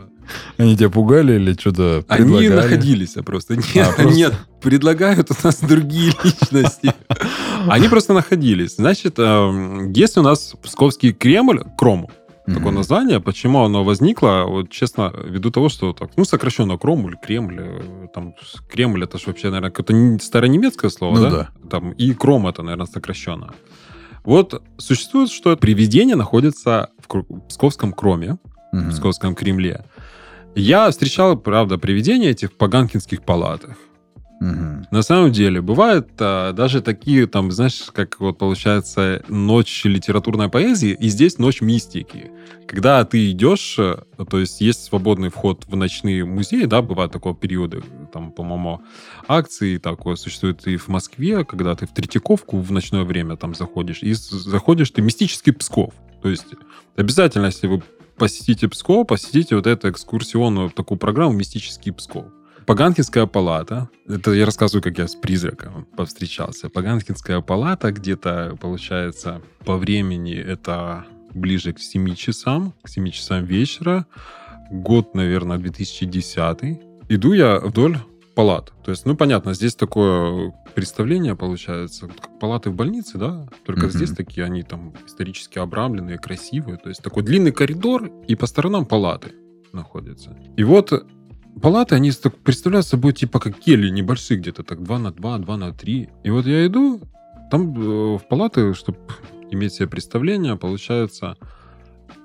Они 0.57 0.77
тебя 0.77 0.89
пугали 0.89 1.33
или 1.33 1.53
что-то 1.53 2.03
предлагали? 2.07 2.47
Они 2.47 2.55
находились 2.55 3.17
а 3.17 3.23
просто. 3.23 3.55
Нет, 3.55 3.67
а, 3.75 4.01
просто... 4.01 4.17
нет, 4.17 4.33
предлагают 4.61 5.31
у 5.31 5.35
нас 5.43 5.59
другие 5.59 6.13
личности. 6.23 6.93
Они 7.67 7.87
просто 7.89 8.13
находились. 8.13 8.75
Значит, 8.75 9.19
эм, 9.19 9.91
есть 9.91 10.17
у 10.17 10.21
нас 10.21 10.55
Псковский 10.61 11.13
Кремль, 11.13 11.63
Кром, 11.77 12.09
такое 12.45 12.71
название. 12.71 13.19
Почему 13.19 13.63
оно 13.63 13.83
возникло? 13.83 14.45
Вот 14.47 14.69
честно, 14.69 15.13
ввиду 15.25 15.51
того, 15.51 15.69
что 15.69 15.93
так, 15.93 16.11
ну, 16.15 16.25
сокращенно 16.25 16.77
Кромуль, 16.77 17.15
Кремль, 17.21 17.59
э, 17.59 18.07
там, 18.13 18.33
Кремль, 18.69 19.03
это 19.03 19.17
же 19.17 19.25
вообще, 19.27 19.49
наверное, 19.49 19.71
какое-то 19.71 20.23
старонемецкое 20.23 20.89
слово, 20.89 21.15
ну, 21.15 21.21
да? 21.23 21.29
да? 21.29 21.69
Там, 21.69 21.91
и 21.91 22.13
Кром 22.13 22.47
это, 22.47 22.63
наверное, 22.63 22.87
сокращенно. 22.87 23.53
Вот 24.23 24.61
существует, 24.77 25.29
что 25.29 25.55
привидение 25.57 26.15
находится 26.15 26.89
в 26.97 27.23
Псковском 27.47 27.93
Кроме, 27.93 28.33
угу. 28.33 28.39
в 28.71 28.89
Псковском 28.91 29.35
Кремле. 29.35 29.85
Я 30.55 30.89
встречал, 30.91 31.37
правда, 31.37 31.77
привидения 31.77 32.29
этих 32.29 32.51
в 32.51 32.57
Паганкинских 32.57 33.23
палатах. 33.23 33.77
Угу. 34.41 34.87
На 34.89 35.03
самом 35.03 35.31
деле, 35.31 35.61
бывают 35.61 36.09
а, 36.19 36.51
даже 36.51 36.81
такие, 36.81 37.27
там, 37.27 37.51
знаешь, 37.51 37.83
как 37.93 38.19
вот 38.19 38.39
получается 38.39 39.23
ночь 39.27 39.85
литературной 39.85 40.49
поэзии, 40.49 40.97
и 40.99 41.09
здесь 41.09 41.37
ночь 41.37 41.61
мистики. 41.61 42.31
Когда 42.67 43.05
ты 43.05 43.29
идешь, 43.29 43.75
э, 43.77 43.97
то 44.27 44.39
есть 44.39 44.59
есть 44.61 44.83
свободный 44.83 45.29
вход 45.29 45.65
в 45.67 45.75
ночные 45.75 46.25
музеи, 46.25 46.65
да, 46.65 46.81
бывают 46.81 47.13
такого 47.13 47.35
периода, 47.35 47.83
там, 48.11 48.31
по-моему, 48.31 48.81
акции 49.27 49.77
такое 49.77 50.15
существует 50.15 50.65
и 50.65 50.75
в 50.77 50.87
Москве, 50.87 51.45
когда 51.45 51.75
ты 51.75 51.85
в 51.85 51.93
Третьяковку 51.93 52.57
в 52.57 52.71
ночное 52.71 53.03
время 53.03 53.37
там 53.37 53.53
заходишь, 53.53 54.01
и 54.01 54.13
заходишь 54.13 54.89
ты 54.89 55.03
мистический 55.03 55.53
Псков. 55.53 55.93
То 56.23 56.29
есть 56.29 56.47
обязательно, 56.95 57.47
если 57.47 57.67
вы 57.67 57.83
посетите 58.17 58.67
Псков, 58.69 59.05
посетите 59.05 59.55
вот 59.55 59.67
эту 59.67 59.91
экскурсионную 59.91 60.71
такую 60.71 60.97
программу 60.97 61.33
«Мистический 61.33 61.91
Псков». 61.91 62.25
Паганкинская 62.65 63.25
палата. 63.25 63.89
Это 64.07 64.31
я 64.31 64.45
рассказываю, 64.45 64.83
как 64.83 64.97
я 64.97 65.07
с 65.07 65.15
призраком 65.15 65.85
повстречался. 65.95 66.69
Паганкинская 66.69 67.41
палата 67.41 67.91
где-то, 67.91 68.57
получается, 68.59 69.41
по 69.65 69.77
времени 69.77 70.35
это 70.35 71.05
ближе 71.33 71.73
к 71.73 71.79
7 71.79 72.15
часам, 72.15 72.73
к 72.83 72.89
7 72.89 73.09
часам 73.09 73.45
вечера. 73.45 74.05
Год, 74.69 75.15
наверное, 75.15 75.57
2010. 75.57 76.81
Иду 77.09 77.33
я 77.33 77.59
вдоль 77.59 77.97
палат. 78.35 78.71
То 78.83 78.91
есть, 78.91 79.05
ну, 79.05 79.15
понятно, 79.15 79.53
здесь 79.53 79.75
такое 79.75 80.53
представление 80.73 81.35
получается, 81.35 82.07
как 82.07 82.39
палаты 82.39 82.69
в 82.69 82.75
больнице, 82.75 83.17
да, 83.17 83.47
только 83.65 83.87
mm-hmm. 83.87 83.91
здесь 83.91 84.11
такие, 84.11 84.45
они 84.45 84.63
там 84.63 84.93
исторически 85.05 85.59
обрамленные, 85.59 86.17
красивые. 86.17 86.77
То 86.77 86.89
есть 86.89 87.03
такой 87.03 87.23
длинный 87.23 87.51
коридор, 87.51 88.09
и 88.27 88.35
по 88.35 88.45
сторонам 88.45 88.85
палаты 88.85 89.33
находятся. 89.73 90.37
И 90.55 90.63
вот 90.63 90.91
палаты, 91.59 91.95
они 91.95 92.11
так 92.11 92.37
представляют 92.37 92.87
собой 92.87 93.13
типа 93.13 93.39
как 93.39 93.59
кельи 93.59 93.89
небольшие 93.89 94.39
где-то, 94.39 94.63
так 94.63 94.83
2 94.83 94.99
на 94.99 95.11
2, 95.11 95.37
2 95.39 95.57
на 95.57 95.73
3. 95.73 96.09
И 96.23 96.29
вот 96.29 96.45
я 96.45 96.65
иду, 96.65 97.01
там 97.49 97.73
э, 97.73 98.17
в 98.17 98.27
палаты, 98.29 98.73
чтобы 98.73 98.99
иметь 99.49 99.73
себе 99.73 99.87
представление, 99.87 100.55
получается, 100.55 101.37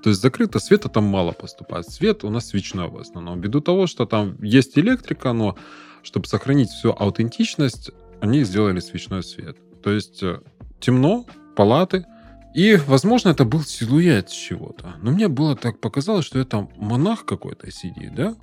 то 0.03 0.09
есть 0.09 0.21
закрыто, 0.21 0.59
света 0.59 0.89
там 0.89 1.05
мало 1.05 1.31
поступает. 1.31 1.89
Свет 1.89 2.23
у 2.23 2.29
нас 2.29 2.47
свечной 2.47 2.89
в 2.89 2.97
основном. 2.97 3.41
Ввиду 3.41 3.61
того, 3.61 3.87
что 3.87 4.05
там 4.05 4.41
есть 4.41 4.77
электрика, 4.77 5.33
но 5.33 5.57
чтобы 6.03 6.27
сохранить 6.27 6.69
всю 6.69 6.91
аутентичность, 6.91 7.91
они 8.21 8.43
сделали 8.43 8.79
свечной 8.79 9.23
свет. 9.23 9.57
То 9.83 9.91
есть 9.91 10.23
э, 10.23 10.39
темно, 10.79 11.25
палаты, 11.55 12.05
и, 12.53 12.79
возможно, 12.87 13.29
это 13.29 13.45
был 13.45 13.61
силуэт 13.61 14.29
чего-то. 14.29 14.95
Но 15.01 15.11
мне 15.11 15.27
было 15.27 15.55
так 15.55 15.79
показалось, 15.79 16.25
что 16.25 16.39
это 16.39 16.67
монах 16.77 17.25
какой-то 17.25 17.69
сидит, 17.71 18.15
да? 18.15 18.35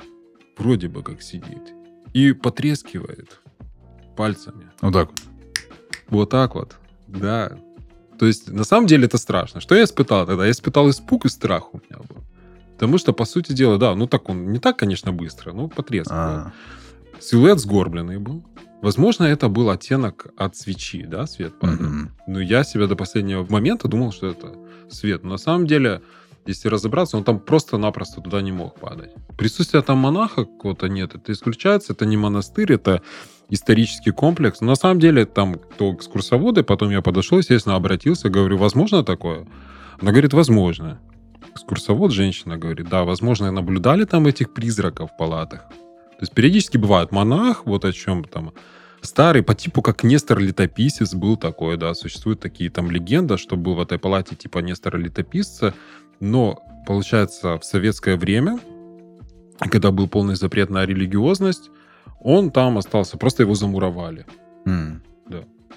Вроде 0.56 0.88
бы 0.88 1.02
как 1.02 1.22
сидит 1.22 1.72
и 2.12 2.32
потрескивает 2.32 3.40
пальцами. 4.16 4.70
Вот 4.80 4.92
так 4.92 5.08
вот. 5.10 5.20
Вот 6.08 6.30
так 6.30 6.54
вот, 6.54 6.76
да. 7.06 7.58
То 8.18 8.26
есть, 8.26 8.50
на 8.50 8.64
самом 8.64 8.86
деле, 8.86 9.06
это 9.06 9.18
страшно. 9.18 9.60
Что 9.60 9.74
я 9.74 9.84
испытал 9.84 10.26
тогда? 10.26 10.44
Я 10.44 10.50
испытал 10.50 10.88
испуг 10.90 11.24
и 11.24 11.28
страх 11.28 11.74
у 11.74 11.78
меня 11.78 12.00
был. 12.08 12.22
Потому 12.74 12.98
что, 12.98 13.12
по 13.12 13.24
сути 13.24 13.52
дела, 13.52 13.78
да, 13.78 13.94
ну 13.94 14.06
так 14.06 14.28
он, 14.28 14.52
не 14.52 14.58
так, 14.58 14.76
конечно, 14.76 15.12
быстро, 15.12 15.52
но 15.52 15.68
потрескивал. 15.68 16.18
А. 16.18 16.52
Силуэт 17.20 17.58
сгорбленный 17.58 18.18
был. 18.18 18.44
Возможно, 18.82 19.24
это 19.24 19.48
был 19.48 19.70
оттенок 19.70 20.26
от 20.36 20.56
свечи, 20.56 21.04
да, 21.06 21.26
свет 21.26 21.58
падал. 21.58 21.86
Mm-hmm. 21.86 22.08
Но 22.26 22.40
я 22.40 22.64
себя 22.64 22.86
до 22.86 22.96
последнего 22.96 23.46
момента 23.48 23.88
думал, 23.88 24.12
что 24.12 24.26
это 24.26 24.54
свет. 24.90 25.22
Но 25.22 25.30
на 25.30 25.38
самом 25.38 25.66
деле, 25.66 26.02
если 26.46 26.68
разобраться, 26.68 27.16
он 27.16 27.24
там 27.24 27.40
просто-напросто 27.40 28.20
туда 28.20 28.42
не 28.42 28.52
мог 28.52 28.78
падать. 28.78 29.10
Присутствие 29.36 29.82
там 29.82 29.98
монаха 29.98 30.44
какого-то 30.44 30.88
нет, 30.88 31.14
это 31.14 31.32
исключается, 31.32 31.92
это 31.92 32.06
не 32.06 32.16
монастырь, 32.16 32.72
это 32.72 33.02
исторический 33.50 34.10
комплекс. 34.10 34.60
Но 34.60 34.68
на 34.68 34.74
самом 34.76 35.00
деле 35.00 35.26
там 35.26 35.54
кто 35.54 35.94
экскурсоводы, 35.94 36.62
потом 36.62 36.90
я 36.90 37.02
подошел, 37.02 37.38
естественно, 37.38 37.76
обратился, 37.76 38.28
говорю, 38.28 38.58
возможно 38.58 39.02
такое? 39.02 39.46
Она 40.00 40.10
говорит, 40.10 40.32
возможно. 40.32 41.00
Экскурсовод, 41.52 42.10
женщина, 42.12 42.56
говорит, 42.56 42.88
да, 42.88 43.04
возможно, 43.04 43.50
наблюдали 43.50 44.04
там 44.04 44.26
этих 44.26 44.52
призраков 44.52 45.10
в 45.12 45.16
палатах. 45.16 45.60
То 45.60 46.22
есть 46.22 46.32
периодически 46.32 46.78
бывает 46.78 47.12
монах, 47.12 47.66
вот 47.66 47.84
о 47.84 47.92
чем 47.92 48.24
там 48.24 48.52
старый, 49.02 49.42
по 49.42 49.54
типу 49.54 49.82
как 49.82 50.02
Нестор 50.04 50.38
Летописец 50.38 51.14
был 51.14 51.36
такой, 51.36 51.76
да, 51.76 51.94
существуют 51.94 52.40
такие 52.40 52.70
там 52.70 52.90
легенды, 52.90 53.36
что 53.36 53.56
был 53.56 53.74
в 53.74 53.80
этой 53.80 53.98
палате 53.98 54.34
типа 54.34 54.58
Нестора 54.58 54.96
Летописца, 54.96 55.74
но, 56.20 56.58
получается, 56.86 57.58
в 57.58 57.64
советское 57.64 58.16
время, 58.16 58.58
когда 59.58 59.90
был 59.90 60.08
полный 60.08 60.36
запрет 60.36 60.70
на 60.70 60.84
религиозность, 60.86 61.70
он 62.20 62.50
там 62.50 62.78
остался, 62.78 63.16
просто 63.18 63.42
его 63.42 63.54
замуровали. 63.54 64.26
М, 64.66 65.02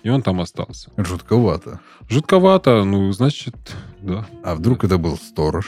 И 0.03 0.09
он 0.09 0.21
там 0.21 0.39
остался. 0.39 0.91
Жутковато. 0.97 1.79
Жутковато, 2.09 2.83
ну, 2.83 3.11
значит, 3.11 3.55
да. 4.01 4.25
А 4.43 4.53
вдруг 4.55 4.83
это 4.83 4.97
был 4.97 5.17
сторож? 5.17 5.65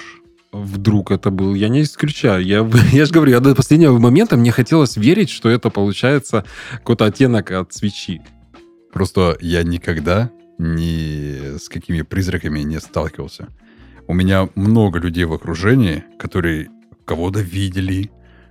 Вдруг 0.51 1.11
это 1.11 1.31
был, 1.31 1.55
я 1.55 1.67
не 1.67 1.81
исключаю. 1.81 2.45
Я, 2.45 2.69
я 2.93 3.05
же 3.05 3.11
говорю, 3.13 3.31
я 3.31 3.39
до 3.39 3.55
последнего 3.55 3.97
момента 3.99 4.37
мне 4.37 4.51
хотелось 4.51 4.97
верить, 4.97 5.29
что 5.29 5.49
это 5.49 5.69
получается 5.69 6.45
какой-то 6.73 7.05
оттенок 7.05 7.51
от 7.51 7.73
свечи. 7.73 8.21
Просто 8.93 9.35
я 9.41 9.63
никогда 9.63 10.29
ни 10.59 11.57
с 11.57 11.67
какими 11.69 12.03
призраками 12.03 12.59
не 12.61 12.79
сталкивался. 12.79 13.47
У 14.09 14.13
меня 14.15 14.49
много 14.55 14.97
людей 14.97 15.23
в 15.25 15.33
окружении, 15.33 16.03
которые 16.17 16.69
кого-то 17.05 17.41
видели, 17.41 18.09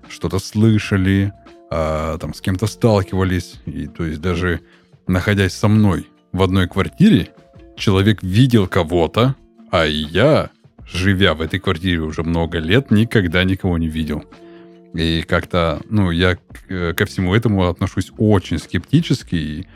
что-то 0.08 0.38
слышали, 0.38 1.32
а, 1.68 2.16
там 2.18 2.32
с 2.32 2.40
кем-то 2.40 2.68
сталкивались. 2.68 3.56
И 3.66 3.88
то 3.88 4.04
есть 4.04 4.20
даже 4.20 4.60
находясь 5.08 5.54
со 5.54 5.66
мной 5.66 6.06
в 6.30 6.44
одной 6.44 6.68
квартире, 6.68 7.30
человек 7.76 8.22
видел 8.22 8.68
кого-то, 8.68 9.34
а 9.72 9.84
я, 9.84 10.50
живя 10.86 11.34
в 11.34 11.40
этой 11.40 11.58
квартире 11.58 12.02
уже 12.02 12.22
много 12.22 12.58
лет, 12.58 12.92
никогда 12.92 13.42
никого 13.42 13.78
не 13.78 13.88
видел. 13.88 14.26
И 14.94 15.24
как-то, 15.26 15.82
ну, 15.90 16.12
я 16.12 16.38
э, 16.68 16.92
ко 16.92 17.04
всему 17.04 17.34
этому 17.34 17.68
отношусь 17.68 18.12
очень 18.16 18.58
скептически. 18.58 19.34
И 19.34 19.66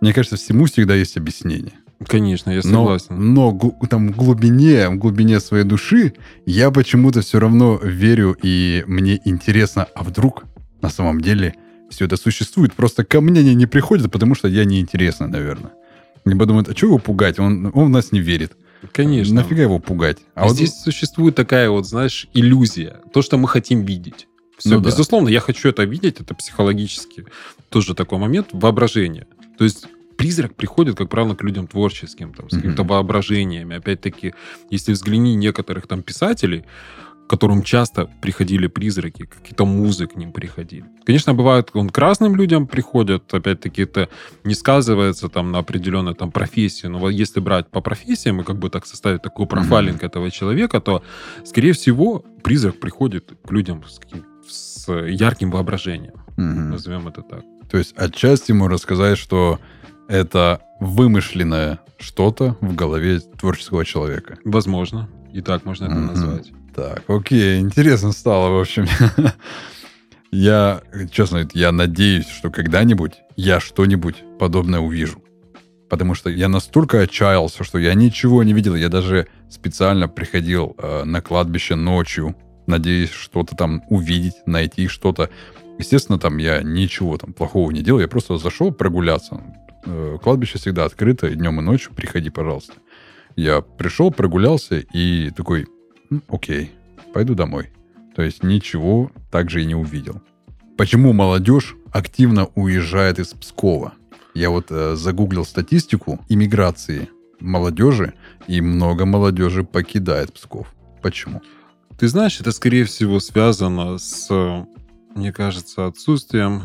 мне 0.00 0.12
кажется, 0.12 0.36
всему 0.36 0.64
всегда 0.64 0.96
есть 0.96 1.16
объяснение. 1.16 1.74
Конечно, 2.06 2.50
я 2.50 2.60
Но, 2.64 2.96
согласен. 2.96 3.32
но 3.34 3.50
гу- 3.52 3.76
там 3.90 4.12
в 4.12 4.16
глубине, 4.16 4.88
в 4.88 4.96
глубине 4.96 5.40
своей 5.40 5.64
души 5.64 6.14
я 6.46 6.70
почему-то 6.70 7.22
все 7.22 7.40
равно 7.40 7.78
верю, 7.82 8.36
и 8.40 8.84
мне 8.86 9.20
интересно, 9.24 9.88
а 9.94 10.04
вдруг 10.04 10.44
на 10.80 10.90
самом 10.90 11.20
деле 11.20 11.54
все 11.90 12.04
это 12.04 12.16
существует. 12.16 12.72
Просто 12.74 13.04
ко 13.04 13.20
мне 13.20 13.40
они 13.40 13.54
не 13.54 13.66
приходят, 13.66 14.12
потому 14.12 14.34
что 14.36 14.46
я 14.46 14.64
неинтересна, 14.64 15.26
наверное. 15.26 15.72
Они 16.24 16.38
подумают, 16.38 16.68
а 16.68 16.76
что 16.76 16.86
его 16.86 16.98
пугать? 16.98 17.38
Он, 17.40 17.70
он 17.74 17.86
в 17.86 17.90
нас 17.90 18.12
не 18.12 18.20
верит. 18.20 18.52
Конечно. 18.92 19.34
Нафига 19.34 19.62
его 19.62 19.80
пугать? 19.80 20.18
А 20.36 20.42
А 20.42 20.46
вот 20.46 20.54
здесь 20.54 20.74
существует 20.80 21.34
такая 21.34 21.68
вот, 21.68 21.84
знаешь, 21.88 22.28
иллюзия. 22.32 23.00
То, 23.12 23.22
что 23.22 23.38
мы 23.38 23.48
хотим 23.48 23.84
видеть. 23.84 24.28
Все, 24.56 24.70
Ну 24.74 24.80
да. 24.80 24.90
безусловно, 24.90 25.28
я 25.28 25.40
хочу 25.40 25.68
это 25.68 25.82
видеть, 25.84 26.20
это 26.20 26.34
психологически 26.34 27.24
тоже 27.70 27.94
такой 27.96 28.18
момент 28.18 28.48
воображения. 28.52 29.26
То 29.56 29.64
есть 29.64 29.86
призрак 30.18 30.54
приходит, 30.54 30.96
как 30.96 31.08
правило, 31.08 31.34
к 31.34 31.44
людям 31.44 31.66
творческим, 31.66 32.34
там, 32.34 32.50
с 32.50 32.56
какими-то 32.56 32.82
воображениями. 32.84 33.76
Опять-таки, 33.76 34.34
если 34.70 34.92
взгляни 34.92 35.34
некоторых 35.36 35.86
там 35.86 36.02
писателей, 36.02 36.64
к 37.26 37.30
которым 37.30 37.62
часто 37.62 38.06
приходили 38.22 38.68
призраки, 38.68 39.26
какие-то 39.26 39.66
музы 39.66 40.06
к 40.06 40.16
ним 40.16 40.32
приходили. 40.32 40.84
Конечно, 41.06 41.34
бывает, 41.34 41.70
он 41.74 41.90
к 41.90 41.98
разным 41.98 42.34
людям 42.36 42.66
приходят, 42.66 43.34
опять-таки, 43.34 43.82
это 43.82 44.08
не 44.44 44.54
сказывается 44.54 45.28
там 45.28 45.52
на 45.52 45.58
определенной 45.58 46.14
там 46.14 46.30
профессии, 46.32 46.88
но 46.88 46.98
вот 46.98 47.10
если 47.10 47.40
брать 47.40 47.66
по 47.70 47.80
профессиям 47.82 48.40
и 48.40 48.44
как 48.44 48.56
бы 48.56 48.70
так 48.70 48.86
составить 48.86 49.22
такой 49.22 49.46
профайлинг 49.46 50.02
этого 50.02 50.30
человека, 50.30 50.80
то, 50.80 51.02
скорее 51.44 51.72
всего, 51.72 52.24
призрак 52.42 52.80
приходит 52.80 53.30
к 53.46 53.52
людям 53.52 53.84
с, 53.86 53.98
каким- 53.98 54.24
с 54.48 54.90
ярким 54.90 55.50
воображением, 55.50 56.14
Мгм. 56.38 56.70
назовем 56.70 57.08
это 57.08 57.22
так. 57.22 57.42
То 57.70 57.76
есть 57.78 57.92
отчасти 57.98 58.52
ему 58.52 58.68
рассказать, 58.68 59.18
что 59.18 59.58
это 60.08 60.60
вымышленное 60.80 61.78
что-то 61.98 62.56
в 62.60 62.74
голове 62.74 63.20
творческого 63.20 63.84
человека. 63.84 64.38
Возможно, 64.44 65.08
и 65.32 65.40
так 65.40 65.64
можно 65.64 65.84
это 65.86 65.94
Мгм. 65.94 66.06
назвать. 66.06 66.52
Так, 66.74 67.02
окей, 67.08 67.60
интересно 67.60 68.12
стало, 68.12 68.50
в 68.50 68.60
общем. 68.60 68.86
Я, 70.30 70.82
честно, 71.10 71.48
я 71.54 71.72
надеюсь, 71.72 72.28
что 72.28 72.50
когда-нибудь 72.50 73.14
я 73.36 73.60
что-нибудь 73.60 74.16
подобное 74.38 74.78
увижу. 74.80 75.22
Потому 75.88 76.14
что 76.14 76.28
я 76.28 76.48
настолько 76.48 77.00
отчаялся, 77.00 77.64
что 77.64 77.78
я 77.78 77.94
ничего 77.94 78.42
не 78.42 78.52
видел. 78.52 78.74
Я 78.74 78.90
даже 78.90 79.26
специально 79.48 80.06
приходил 80.06 80.74
э, 80.76 81.04
на 81.04 81.22
кладбище 81.22 81.76
ночью, 81.76 82.36
надеясь 82.66 83.10
что-то 83.10 83.56
там 83.56 83.82
увидеть, 83.88 84.34
найти 84.44 84.86
что-то. 84.86 85.30
Естественно, 85.78 86.18
там 86.18 86.36
я 86.36 86.60
ничего 86.62 87.16
там 87.16 87.32
плохого 87.32 87.70
не 87.70 87.80
делал. 87.80 88.00
Я 88.00 88.08
просто 88.08 88.36
зашел 88.36 88.70
прогуляться. 88.70 89.40
Э, 89.90 90.18
кладбище 90.22 90.58
всегда 90.58 90.84
открыто, 90.84 91.28
и 91.28 91.34
днем 91.34 91.60
и 91.60 91.62
ночью 91.62 91.94
приходи, 91.94 92.28
пожалуйста. 92.28 92.74
Я 93.36 93.62
пришел, 93.62 94.10
прогулялся 94.10 94.78
и 94.78 95.30
такой, 95.30 95.66
«М, 96.10 96.22
окей, 96.28 96.72
пойду 97.14 97.34
домой. 97.34 97.70
То 98.14 98.20
есть 98.20 98.42
ничего 98.42 99.10
также 99.30 99.62
и 99.62 99.64
не 99.64 99.74
увидел. 99.74 100.20
Почему 100.76 101.14
молодежь 101.14 101.74
активно 101.90 102.48
уезжает 102.54 103.18
из 103.18 103.28
Пскова? 103.28 103.94
Я 104.34 104.50
вот 104.50 104.66
э, 104.70 104.94
загуглил 104.94 105.46
статистику 105.46 106.20
иммиграции 106.28 107.08
молодежи, 107.40 108.12
и 108.46 108.60
много 108.60 109.06
молодежи 109.06 109.64
покидает 109.64 110.34
Псков. 110.34 110.74
Почему? 111.00 111.40
Ты 111.98 112.08
знаешь, 112.08 112.40
это, 112.40 112.52
скорее 112.52 112.84
всего, 112.84 113.20
связано 113.20 113.96
с, 113.96 114.28
мне 115.14 115.32
кажется, 115.32 115.86
отсутствием 115.86 116.64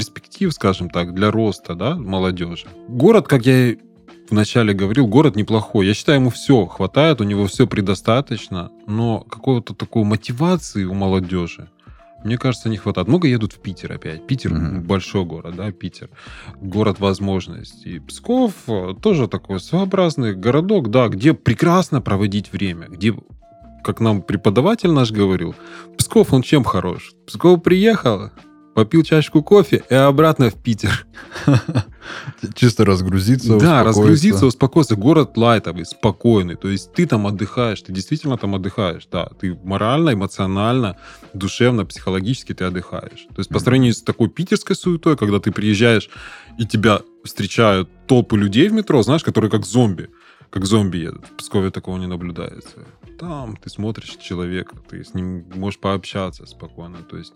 перспектив, 0.00 0.52
скажем 0.52 0.88
так, 0.90 1.14
для 1.14 1.30
роста 1.30 1.74
да, 1.74 1.94
молодежи. 1.94 2.66
Город, 2.88 3.28
как 3.28 3.46
я 3.46 3.68
и 3.68 3.78
вначале 4.30 4.72
говорил, 4.72 5.06
город 5.06 5.36
неплохой. 5.36 5.86
Я 5.86 5.94
считаю, 5.94 6.20
ему 6.20 6.30
все 6.30 6.64
хватает, 6.66 7.20
у 7.20 7.24
него 7.24 7.46
все 7.46 7.66
предостаточно, 7.66 8.70
но 8.86 9.20
какой-то 9.20 9.74
такой 9.74 10.04
мотивации 10.04 10.84
у 10.84 10.94
молодежи, 10.94 11.68
мне 12.24 12.38
кажется, 12.38 12.68
не 12.68 12.76
хватает. 12.76 13.08
Много 13.08 13.28
едут 13.28 13.52
в 13.52 13.60
Питер 13.60 13.92
опять. 13.92 14.26
Питер 14.26 14.52
Мгм. 14.54 14.82
большой 14.82 15.24
город, 15.24 15.56
да, 15.56 15.72
Питер. 15.72 16.08
Город 16.60 17.00
возможностей. 17.00 17.98
Псков 17.98 18.52
э, 18.68 18.94
тоже 19.02 19.26
такой 19.26 19.58
своеобразный 19.60 20.34
городок, 20.34 20.90
да, 20.90 21.08
где 21.08 21.34
прекрасно 21.34 22.00
проводить 22.00 22.52
время, 22.52 22.86
где 22.88 23.14
как 23.82 24.00
нам 24.00 24.22
преподаватель 24.22 24.90
наш 24.92 25.10
говорил, 25.10 25.54
Псков, 25.96 26.32
он 26.34 26.42
чем 26.42 26.64
хорош? 26.64 27.12
Псков 27.26 27.62
приехал, 27.62 28.30
попил 28.84 29.02
чашку 29.02 29.42
кофе 29.42 29.82
и 29.90 29.94
обратно 29.94 30.48
в 30.48 30.54
Питер. 30.54 31.06
Чисто 32.54 32.86
разгрузиться, 32.86 33.58
да, 33.58 33.84
разгрузиться, 33.84 34.46
успокоиться. 34.46 34.96
Город 34.96 35.36
лайтовый, 35.36 35.84
спокойный. 35.84 36.54
То 36.54 36.68
есть 36.68 36.90
ты 36.94 37.04
там 37.06 37.26
отдыхаешь, 37.26 37.82
ты 37.82 37.92
действительно 37.92 38.38
там 38.38 38.54
отдыхаешь. 38.54 39.06
Да, 39.12 39.28
ты 39.38 39.54
морально, 39.64 40.14
эмоционально, 40.14 40.96
душевно, 41.34 41.84
психологически 41.84 42.54
ты 42.54 42.64
отдыхаешь. 42.64 43.26
То 43.34 43.40
есть 43.40 43.50
по 43.50 43.58
сравнению 43.58 43.92
с 43.92 44.00
такой 44.00 44.30
питерской 44.30 44.74
суетой, 44.74 45.18
когда 45.18 45.40
ты 45.40 45.52
приезжаешь 45.52 46.08
и 46.58 46.64
тебя 46.64 47.02
встречают 47.22 47.90
толпы 48.06 48.38
людей 48.38 48.70
в 48.70 48.72
метро, 48.72 49.02
знаешь, 49.02 49.22
которые 49.22 49.50
как 49.50 49.66
зомби. 49.66 50.08
Как 50.48 50.64
зомби 50.64 50.96
едут. 50.96 51.26
В 51.26 51.36
Пскове 51.36 51.70
такого 51.70 51.98
не 51.98 52.06
наблюдается. 52.06 52.86
Там 53.18 53.56
ты 53.56 53.68
смотришь 53.68 54.16
человека, 54.16 54.76
ты 54.88 55.04
с 55.04 55.12
ним 55.12 55.44
можешь 55.54 55.78
пообщаться 55.78 56.46
спокойно. 56.46 57.02
То 57.02 57.18
есть 57.18 57.34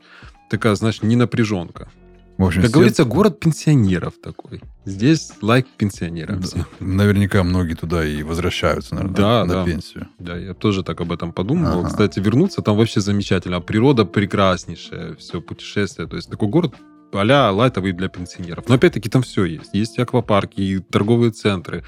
такая, 0.50 0.74
знаешь, 0.74 1.02
не 1.02 1.16
напряженка. 1.16 1.88
В 2.36 2.44
общем, 2.44 2.62
Как 2.62 2.70
все- 2.70 2.78
говорится, 2.78 3.04
город 3.04 3.38
пенсионеров 3.38 4.14
такой. 4.20 4.60
Здесь 4.84 5.30
лайк 5.40 5.66
пенсионерам. 5.76 6.40
Да. 6.40 6.66
Наверняка 6.80 7.44
многие 7.44 7.74
туда 7.74 8.04
и 8.04 8.24
возвращаются, 8.24 8.96
наверное, 8.96 9.16
Да, 9.16 9.44
на 9.44 9.54
да. 9.54 9.64
пенсию. 9.64 10.08
Да, 10.18 10.36
я 10.36 10.52
тоже 10.52 10.82
так 10.82 11.00
об 11.00 11.12
этом 11.12 11.32
подумал. 11.32 11.78
Ага. 11.80 11.88
Кстати, 11.90 12.18
вернуться 12.18 12.60
там 12.60 12.76
вообще 12.76 13.00
замечательно. 13.00 13.60
Природа 13.60 14.04
прекраснейшая, 14.04 15.14
все 15.14 15.40
путешествие. 15.40 16.08
То 16.08 16.16
есть 16.16 16.28
такой 16.28 16.48
город 16.48 16.74
а 17.16 17.52
лайтовый 17.52 17.92
для 17.92 18.08
пенсионеров. 18.08 18.68
Но 18.68 18.74
опять-таки 18.74 19.08
там 19.08 19.22
все 19.22 19.44
есть. 19.44 19.70
Есть 19.72 20.00
аквапарки, 20.00 20.60
и 20.60 20.78
торговые 20.80 21.30
центры, 21.30 21.84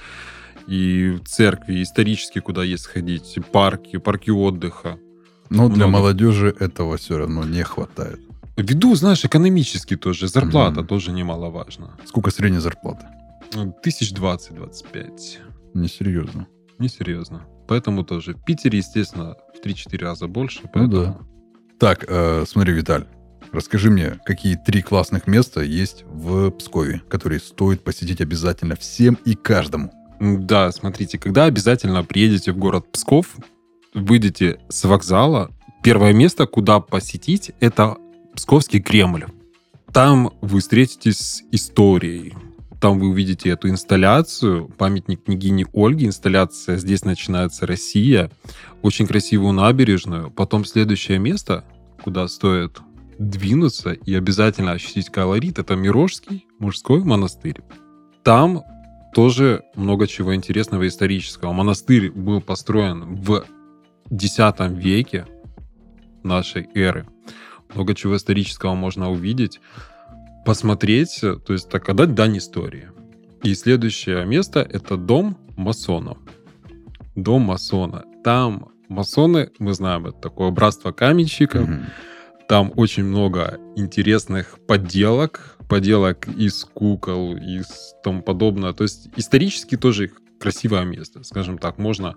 и 0.68 1.18
церкви, 1.24 1.82
исторические, 1.82 2.42
куда 2.42 2.62
есть 2.62 2.84
сходить, 2.84 3.36
и 3.36 3.40
парки, 3.40 3.96
парки 3.98 4.30
отдыха. 4.30 4.98
Но 5.50 5.68
для 5.68 5.88
Много. 5.88 5.90
молодежи 6.02 6.54
этого 6.58 6.96
все 6.96 7.18
равно 7.18 7.42
не 7.44 7.64
хватает. 7.64 8.20
Ввиду, 8.56 8.94
знаешь, 8.94 9.24
экономически 9.24 9.96
тоже, 9.96 10.28
зарплата 10.28 10.80
Мгм. 10.80 10.86
тоже 10.88 11.12
немаловажна. 11.12 11.96
Сколько 12.06 12.30
средняя 12.30 12.60
зарплата? 12.60 13.10
Ну, 13.54 13.74
Тысяч 13.82 14.12
двадцать-двадцать 14.12 14.86
пять. 14.88 15.40
Несерьезно. 15.74 16.46
Несерьезно. 16.78 17.44
Поэтому 17.68 18.04
тоже. 18.04 18.34
В 18.34 18.44
Питере, 18.44 18.78
естественно, 18.78 19.34
в 19.54 19.60
3-4 19.64 19.98
раза 20.04 20.26
больше. 20.26 20.60
Ну 20.64 20.70
Поэтому... 20.72 20.90
да. 20.90 21.18
Так, 21.78 22.04
э, 22.08 22.44
смотри, 22.46 22.72
Виталь, 22.72 23.06
расскажи 23.52 23.90
мне, 23.90 24.18
какие 24.24 24.56
три 24.56 24.80
классных 24.82 25.26
места 25.26 25.60
есть 25.62 26.04
в 26.08 26.50
Пскове, 26.52 27.02
которые 27.08 27.40
стоит 27.40 27.84
посетить 27.84 28.20
обязательно 28.20 28.76
всем 28.76 29.18
и 29.26 29.34
каждому. 29.34 29.90
Да, 30.20 30.72
смотрите, 30.72 31.18
когда 31.18 31.44
обязательно 31.44 32.02
приедете 32.04 32.52
в 32.52 32.56
город 32.56 32.90
Псков, 32.90 33.36
выйдете 33.92 34.58
с 34.70 34.84
вокзала, 34.84 35.50
первое 35.82 36.14
место, 36.14 36.46
куда 36.46 36.80
посетить, 36.80 37.52
это 37.60 37.96
Псковский 38.36 38.80
Кремль. 38.80 39.24
Там 39.92 40.30
вы 40.42 40.60
встретитесь 40.60 41.18
с 41.18 41.42
историей. 41.52 42.34
Там 42.80 42.98
вы 42.98 43.08
увидите 43.08 43.48
эту 43.48 43.70
инсталляцию, 43.70 44.68
памятник 44.68 45.24
княгини 45.24 45.66
Ольги. 45.72 46.04
Инсталляция 46.06 46.76
«Здесь 46.76 47.04
начинается 47.04 47.66
Россия». 47.66 48.30
Очень 48.82 49.06
красивую 49.06 49.54
набережную. 49.54 50.30
Потом 50.30 50.66
следующее 50.66 51.18
место, 51.18 51.64
куда 52.04 52.28
стоит 52.28 52.78
двинуться 53.18 53.92
и 53.92 54.14
обязательно 54.14 54.72
ощутить 54.72 55.08
колорит, 55.08 55.58
это 55.58 55.74
Мирожский 55.74 56.46
мужской 56.58 57.02
монастырь. 57.02 57.62
Там 58.22 58.62
тоже 59.14 59.62
много 59.74 60.06
чего 60.06 60.34
интересного 60.34 60.86
исторического. 60.86 61.52
Монастырь 61.52 62.10
был 62.10 62.42
построен 62.42 63.16
в 63.16 63.46
X 64.10 64.36
веке 64.68 65.26
нашей 66.22 66.68
эры. 66.74 67.06
Много 67.74 67.94
чего 67.94 68.16
исторического 68.16 68.74
можно 68.74 69.10
увидеть, 69.10 69.60
посмотреть, 70.44 71.20
то 71.20 71.52
есть 71.52 71.68
так 71.68 71.88
отдать 71.88 72.14
дань 72.14 72.38
истории. 72.38 72.90
И 73.42 73.54
следующее 73.54 74.24
место— 74.24 74.60
это 74.70 74.96
дом 74.96 75.36
масона. 75.56 76.16
Дом 77.14 77.42
масона. 77.42 78.04
Там 78.24 78.68
масоны, 78.88 79.50
мы 79.58 79.74
знаем, 79.74 80.06
это 80.06 80.18
такое 80.18 80.50
братство 80.50 80.92
каменщиков. 80.92 81.68
Mm-hmm. 81.68 81.84
Там 82.48 82.72
очень 82.76 83.04
много 83.04 83.58
интересных 83.74 84.58
подделок, 84.66 85.56
поделок 85.68 86.28
из 86.28 86.64
кукол, 86.64 87.36
и 87.36 87.62
тому 88.02 88.22
подобное. 88.22 88.72
То 88.72 88.84
есть 88.84 89.08
исторически 89.16 89.76
тоже 89.76 90.12
красивое 90.38 90.84
место, 90.84 91.24
скажем 91.24 91.58
так. 91.58 91.78
Можно 91.78 92.14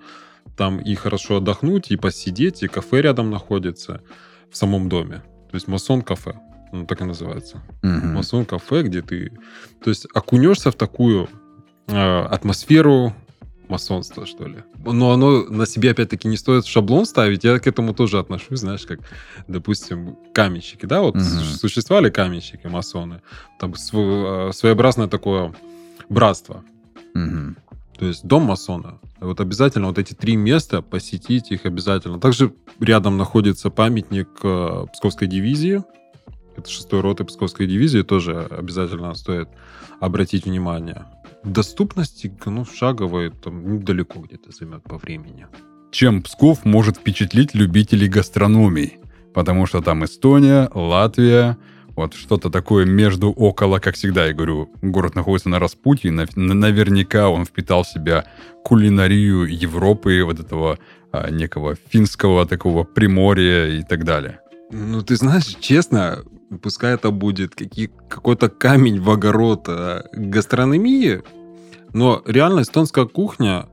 там 0.56 0.80
и 0.80 0.96
хорошо 0.96 1.38
отдохнуть, 1.38 1.90
и 1.92 1.98
посидеть, 1.98 2.64
и 2.64 2.68
кафе 2.68 3.02
рядом 3.02 3.32
находится 3.32 4.02
в 4.52 4.58
самом 4.58 4.90
доме. 4.90 5.24
То 5.50 5.56
есть 5.56 5.68
масон-кафе, 5.68 6.34
ну, 6.72 6.86
так 6.86 7.02
и 7.02 7.04
называется. 7.04 7.62
Угу. 7.84 8.08
Масон-кафе, 8.08 8.84
где 8.84 9.02
ты... 9.02 9.32
То 9.84 9.90
есть 9.90 10.08
окунешься 10.14 10.72
в 10.72 10.76
такую 10.76 11.28
э, 11.88 12.22
атмосферу 12.22 13.14
масонства, 13.70 14.26
что 14.26 14.48
ли. 14.48 14.64
Но 14.84 15.12
оно 15.12 15.44
на 15.44 15.66
себе, 15.66 15.92
опять-таки, 15.92 16.28
не 16.28 16.38
стоит 16.38 16.66
шаблон 16.66 17.06
ставить. 17.06 17.44
Я 17.44 17.60
к 17.60 17.68
этому 17.68 17.94
тоже 17.94 18.20
отношусь, 18.20 18.60
знаешь, 18.60 18.86
как, 18.86 19.00
допустим, 19.48 20.18
каменщики, 20.34 20.86
да, 20.86 21.02
вот 21.02 21.16
угу. 21.16 21.24
существовали 21.24 22.10
каменщики, 22.10 22.68
масоны. 22.68 23.22
Там 23.60 23.74
э, 23.74 24.52
своеобразное 24.54 25.08
такое 25.08 25.54
братство. 26.10 26.64
Угу. 27.16 27.56
То 28.00 28.06
есть 28.06 28.26
дом 28.26 28.44
масона. 28.44 28.98
Вот 29.20 29.42
обязательно 29.42 29.88
вот 29.88 30.00
эти 30.00 30.14
три 30.14 30.38
места 30.38 30.82
посетить 30.82 31.52
их 31.52 31.66
обязательно. 31.66 32.18
Также 32.18 32.54
рядом 32.80 33.18
находится 33.18 33.70
памятник 33.70 34.30
э, 34.42 34.86
Псковской 34.94 35.28
дивизии. 35.28 35.84
Это 36.56 36.70
шестой 36.70 37.02
роты 37.02 37.26
Псковской 37.26 37.68
дивизии. 37.68 38.02
Тоже 38.02 38.48
обязательно 38.50 39.14
стоит 39.16 39.50
обратить 40.00 40.46
внимание. 40.46 41.08
Доступности, 41.44 42.34
ну, 42.46 42.64
шаговой, 42.64 43.32
там, 43.32 43.80
недалеко 43.80 44.22
где-то 44.22 44.54
займет 44.54 44.82
по 44.84 44.98
времени. 44.98 45.48
Чем 45.92 46.22
Псков 46.22 46.64
может 46.64 46.98
впечатлить 46.98 47.54
любителей 47.54 48.08
гастрономии? 48.08 49.00
Потому 49.34 49.66
что 49.66 49.82
там 49.82 50.06
Эстония, 50.06 50.70
Латвия, 50.74 51.58
вот 52.00 52.14
что-то 52.14 52.50
такое 52.50 52.86
между 52.86 53.30
около, 53.32 53.80
как 53.80 53.96
всегда, 53.96 54.28
я 54.28 54.34
говорю, 54.34 54.70
город 54.82 55.16
находится 55.16 55.50
на 55.50 55.60
распутье, 55.60 56.12
наверняка 56.12 57.30
он 57.30 57.44
впитал 57.44 57.84
в 57.84 57.88
себя 57.88 58.26
кулинарию 58.64 59.44
Европы, 59.44 60.24
вот 60.24 60.40
этого 60.40 60.80
а, 61.12 61.30
некого 61.30 61.76
финского 61.90 62.46
такого 62.46 62.86
приморья 62.86 63.68
и 63.68 63.84
так 63.84 64.06
далее. 64.06 64.40
Ну, 64.72 65.02
ты 65.02 65.18
знаешь, 65.18 65.58
честно, 65.60 66.24
пускай 66.62 66.94
это 66.94 67.12
будет 67.12 67.56
какой-то 68.08 68.48
камень 68.48 69.02
в 69.02 69.10
огород 69.10 69.66
а, 69.68 70.06
гастрономии, 70.14 71.22
но 71.92 72.22
реально 72.26 72.62
эстонская 72.62 73.06
кухня, 73.06 73.68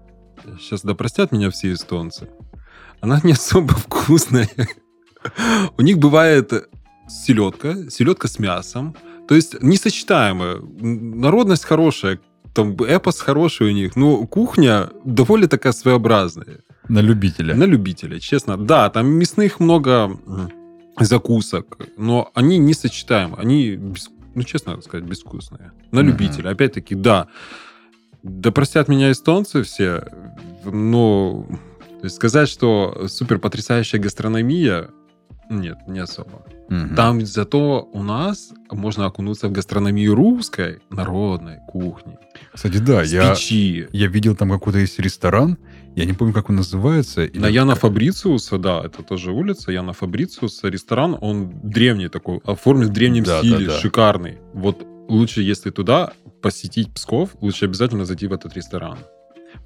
сейчас 0.59 0.83
да 0.83 0.95
меня 1.31 1.51
все 1.51 1.73
эстонцы, 1.73 2.29
она 3.01 3.21
не 3.23 3.33
особо 3.33 3.75
вкусная. 3.77 4.51
У 5.79 5.83
них 5.83 5.99
бывает 5.99 6.53
селедка, 7.09 7.91
селедка 7.91 8.29
с 8.29 8.39
мясом. 8.39 8.95
То 9.29 9.35
есть 9.35 9.61
несочетаемая. 9.63 10.59
Народность 10.81 11.65
хорошая, 11.65 12.21
там 12.55 12.75
эпос 12.77 13.21
хороший 13.21 13.69
у 13.69 13.73
них, 13.73 13.97
но 13.97 14.27
кухня 14.27 14.89
довольно 15.05 15.49
такая 15.49 15.73
своеобразная. 15.73 16.61
На 16.89 17.01
любителя. 17.01 17.55
На 17.55 17.65
любителя, 17.65 18.21
честно. 18.21 18.57
Да, 18.57 18.89
там 18.91 19.07
мясных 19.07 19.61
много 19.61 20.19
закусок, 21.01 21.79
но 21.97 22.31
они 22.35 22.59
несочетаемы. 22.59 23.37
Они, 23.37 23.79
ну, 24.35 24.43
честно 24.45 24.81
сказать, 24.81 25.05
безвкусные. 25.05 25.73
На 25.91 26.01
любителя. 26.01 26.51
Опять-таки, 26.51 26.95
да. 26.95 27.27
Да 28.23 28.51
простят 28.51 28.89
меня 28.89 29.13
эстонцы 29.13 29.63
все, 29.63 30.05
но 30.65 31.47
сказать, 32.09 32.49
что 32.49 33.07
супер 33.09 33.39
потрясающая 33.39 34.01
гастрономия, 34.01 34.91
нет, 35.49 35.79
не 35.87 36.01
особо. 36.01 36.43
Угу. 36.69 36.95
Там 36.97 37.25
зато 37.25 37.89
у 37.93 38.03
нас 38.03 38.53
можно 38.71 39.07
окунуться 39.07 39.49
в 39.49 39.53
гастрономию 39.53 40.15
русской 40.15 40.81
народной 40.91 41.59
кухни. 41.69 42.19
Кстати, 42.53 42.79
да, 42.79 43.03
я, 43.03 43.35
печи. 43.35 43.87
я 43.93 44.07
видел 44.09 44.35
там 44.35 44.51
какой-то 44.51 44.79
есть 44.79 44.99
ресторан, 44.99 45.59
я 45.95 46.05
не 46.05 46.13
помню, 46.13 46.35
как 46.35 46.51
он 46.51 46.57
называется. 46.57 47.29
На 47.35 47.49
Яна 47.49 47.75
Фабрициуса, 47.75 48.59
да, 48.59 48.83
это 48.85 49.03
тоже 49.03 49.33
улица, 49.33 49.73
Яна 49.73 49.93
Фабрициуса, 49.93 50.69
ресторан, 50.69 51.17
он 51.21 51.53
древний 51.63 52.09
такой, 52.09 52.41
оформлен 52.45 52.89
в 52.89 52.93
древнем 52.93 53.25
да, 53.25 53.39
стиле, 53.39 53.67
да, 53.67 53.73
да. 53.73 53.79
шикарный. 53.79 54.39
Вот 54.53 54.85
лучше, 55.09 55.43
если 55.43 55.71
туда 55.71 56.13
посетить 56.43 56.93
Псков, 56.93 57.31
лучше 57.41 57.65
обязательно 57.65 58.05
зайти 58.05 58.27
в 58.27 58.33
этот 58.33 58.55
ресторан. 58.55 58.99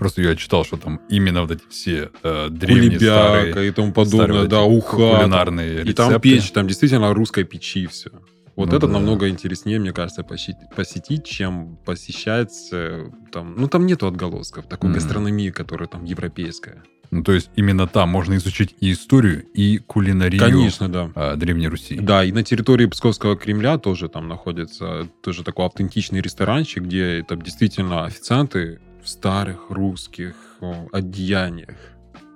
Просто 0.00 0.22
я 0.22 0.34
читал, 0.34 0.64
что 0.64 0.78
там 0.78 0.98
именно 1.10 1.42
вот 1.42 1.50
эти 1.50 1.62
все 1.68 2.10
э, 2.22 2.48
древние 2.48 2.98
Кулебяка 2.98 3.50
старые... 3.50 3.68
и 3.68 3.70
тому 3.70 3.92
подобное, 3.92 4.24
старые, 4.24 4.48
да, 4.48 4.62
уха. 4.62 4.96
Кулинарные 4.96 5.70
рецепты. 5.72 5.90
И 5.90 5.92
там 5.92 6.20
печь, 6.22 6.50
там 6.52 6.66
действительно 6.66 7.12
русской 7.12 7.44
печи 7.44 7.86
все. 7.86 8.08
Вот 8.56 8.70
ну, 8.70 8.76
это 8.78 8.86
да. 8.86 8.94
намного 8.94 9.28
интереснее, 9.28 9.78
мне 9.78 9.92
кажется, 9.92 10.22
посетить, 10.22 10.56
посетить, 10.74 11.26
чем 11.26 11.76
посещать 11.84 12.70
э, 12.72 13.10
там... 13.30 13.56
Ну, 13.58 13.68
там 13.68 13.84
нету 13.84 14.06
отголосков 14.06 14.66
такой 14.66 14.88
mm-hmm. 14.88 14.94
гастрономии, 14.94 15.50
которая 15.50 15.86
там 15.86 16.06
европейская. 16.06 16.82
Ну, 17.10 17.22
то 17.22 17.32
есть 17.32 17.50
именно 17.56 17.86
там 17.86 18.08
можно 18.08 18.36
изучить 18.36 18.74
и 18.80 18.92
историю, 18.92 19.44
и 19.52 19.76
кулинарию 19.76 20.40
Конечно, 20.40 20.88
да. 20.88 21.10
А, 21.14 21.36
Древней 21.36 21.68
Руси. 21.68 21.98
Да, 22.00 22.24
и 22.24 22.32
на 22.32 22.42
территории 22.42 22.86
Псковского 22.86 23.36
Кремля 23.36 23.76
тоже 23.76 24.08
там 24.08 24.28
находится 24.28 25.08
тоже 25.20 25.44
такой 25.44 25.66
автентичный 25.66 26.22
ресторанчик, 26.22 26.84
где 26.84 27.22
там 27.28 27.42
действительно 27.42 28.06
официанты 28.06 28.80
в 29.02 29.08
старых 29.08 29.70
русских 29.70 30.34
одеяниях. 30.92 31.76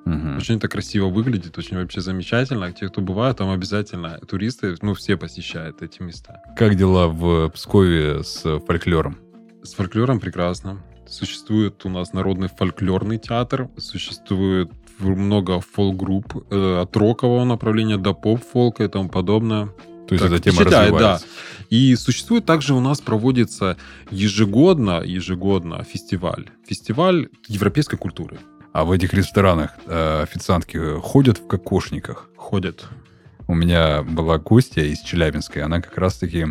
Угу. 0.06 0.36
Очень 0.36 0.56
это 0.56 0.68
красиво 0.68 1.08
выглядит, 1.08 1.56
очень 1.56 1.78
вообще 1.78 2.00
замечательно. 2.00 2.70
Те, 2.72 2.88
кто 2.88 3.00
бывают, 3.00 3.38
там 3.38 3.50
обязательно 3.50 4.18
туристы, 4.18 4.76
ну, 4.82 4.92
все 4.94 5.16
посещают 5.16 5.80
эти 5.80 6.02
места. 6.02 6.42
Как 6.58 6.74
дела 6.74 7.08
в 7.08 7.48
Пскове 7.50 8.22
с 8.22 8.60
фольклором? 8.66 9.16
С 9.62 9.72
фольклором 9.74 10.20
прекрасно. 10.20 10.82
Существует 11.06 11.84
у 11.86 11.88
нас 11.88 12.12
народный 12.12 12.48
фольклорный 12.48 13.18
театр, 13.18 13.68
существует 13.78 14.70
много 14.98 15.60
фолк-групп 15.60 16.46
э, 16.50 16.80
от 16.82 16.96
рокового 16.96 17.44
направления 17.44 17.96
до 17.96 18.14
поп-фолка 18.14 18.84
и 18.84 18.88
тому 18.88 19.08
подобное. 19.08 19.70
То 20.08 20.14
есть 20.14 20.24
эта 20.24 20.38
тема 20.38 20.64
развивается. 20.64 20.98
Да. 20.98 21.18
И 21.74 21.96
существует 21.96 22.46
также 22.46 22.72
у 22.72 22.78
нас 22.78 23.00
проводится 23.00 23.76
ежегодно, 24.08 25.02
ежегодно 25.04 25.82
фестиваль. 25.82 26.50
Фестиваль 26.68 27.30
европейской 27.48 27.96
культуры. 27.96 28.38
А 28.72 28.84
в 28.84 28.92
этих 28.92 29.12
ресторанах 29.12 29.72
э, 29.86 30.22
официантки 30.22 30.78
ходят 31.00 31.38
в 31.38 31.48
кокошниках? 31.48 32.30
Ходят. 32.36 32.86
У 33.48 33.56
меня 33.56 34.04
была 34.04 34.38
гостья 34.38 34.84
из 34.84 35.00
Челябинской, 35.00 35.62
она 35.62 35.80
как 35.80 35.98
раз-таки 35.98 36.46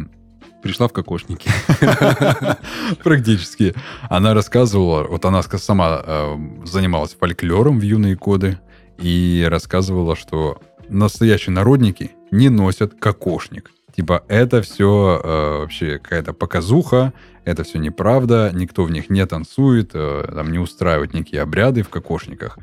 пришла 0.61 0.89
в 0.89 0.91
кокошники. 0.91 1.49
Практически. 3.01 3.73
Она 4.09 4.33
рассказывала, 4.33 5.03
вот 5.07 5.23
она 5.23 5.41
сама 5.41 6.01
э, 6.05 6.35
занималась 6.65 7.15
фольклором 7.17 7.79
в 7.79 7.83
юные 7.83 8.17
годы 8.17 8.59
и 8.97 9.47
рассказывала, 9.49 10.17
что 10.17 10.61
настоящие 10.89 11.53
народники 11.53 12.11
не 12.29 12.49
носят 12.49 12.95
кокошник. 12.99 13.71
Типа, 13.95 14.23
это 14.27 14.63
все 14.63 15.21
э, 15.23 15.57
вообще 15.59 15.99
какая-то 15.99 16.33
показуха, 16.33 17.13
это 17.45 17.63
все 17.63 17.77
неправда, 17.77 18.51
никто 18.53 18.83
в 18.83 18.91
них 18.91 19.11
не 19.11 19.23
танцует, 19.25 19.91
э, 19.93 20.31
там 20.33 20.51
не 20.51 20.57
устраивает 20.57 21.13
некие 21.13 21.41
обряды 21.41 21.83
в 21.83 21.89
кокошниках. 21.89 22.57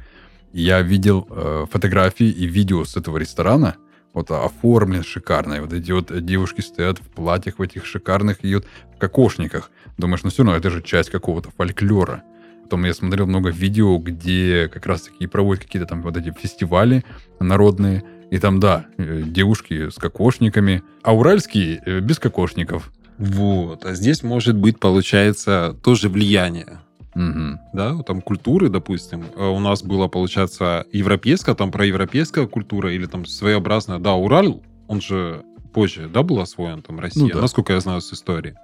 Я 0.52 0.82
видел 0.82 1.28
э, 1.30 1.66
фотографии 1.70 2.26
и 2.26 2.46
видео 2.46 2.84
с 2.84 2.96
этого 2.96 3.18
ресторана, 3.18 3.76
вот 4.12 4.32
оформлен 4.32 5.04
шикарно, 5.04 5.54
и 5.54 5.60
вот 5.60 5.72
эти 5.72 5.92
вот 5.92 6.24
девушки 6.24 6.62
стоят 6.62 6.98
в 6.98 7.08
платьях 7.08 7.60
в 7.60 7.62
этих 7.62 7.86
шикарных 7.86 8.38
и 8.44 8.56
вот 8.56 8.66
в 8.96 8.98
кокошниках. 8.98 9.70
Думаешь, 9.98 10.24
ну 10.24 10.30
все 10.30 10.42
равно 10.42 10.58
это 10.58 10.68
же 10.70 10.82
часть 10.82 11.10
какого-то 11.10 11.50
фольклора. 11.56 12.24
Потом 12.64 12.84
я 12.84 12.94
смотрел 12.94 13.26
много 13.26 13.50
видео, 13.50 13.98
где 13.98 14.68
как 14.72 14.86
раз 14.86 15.02
таки 15.02 15.28
проводят 15.28 15.64
какие-то 15.64 15.86
там 15.86 16.02
вот 16.02 16.16
эти 16.16 16.32
фестивали 16.32 17.04
народные, 17.38 18.02
И 18.30 18.38
там, 18.38 18.60
да, 18.60 18.86
э, 18.96 19.22
девушки 19.26 19.90
с 19.90 19.94
кокошниками, 19.96 20.82
а 21.02 21.14
уральские 21.14 21.82
э, 21.84 22.00
без 22.00 22.18
кокошников. 22.18 22.92
Вот. 23.18 23.84
А 23.84 23.94
здесь 23.94 24.22
может 24.22 24.56
быть, 24.56 24.78
получается, 24.78 25.76
тоже 25.82 26.08
влияние. 26.08 26.80
Мгм. 27.14 27.58
Да, 27.72 28.02
там 28.04 28.20
культуры, 28.22 28.68
допустим. 28.68 29.24
Э, 29.36 29.46
У 29.48 29.58
нас 29.58 29.82
была, 29.82 30.08
получается, 30.08 30.86
европейская, 30.92 31.54
там 31.56 31.72
проевропейская 31.72 32.46
культура 32.46 32.92
или 32.92 33.06
там 33.06 33.26
своеобразная. 33.26 33.98
Да, 33.98 34.14
Урал, 34.14 34.62
он 34.86 35.00
же 35.00 35.42
позже, 35.72 36.08
да, 36.08 36.22
был 36.22 36.40
освоен, 36.40 36.82
там, 36.82 37.00
Россия, 37.00 37.24
Ну 37.24 37.30
да. 37.30 37.40
насколько 37.40 37.72
я 37.72 37.80
знаю 37.80 38.00
с 38.00 38.12
истории. 38.12 38.54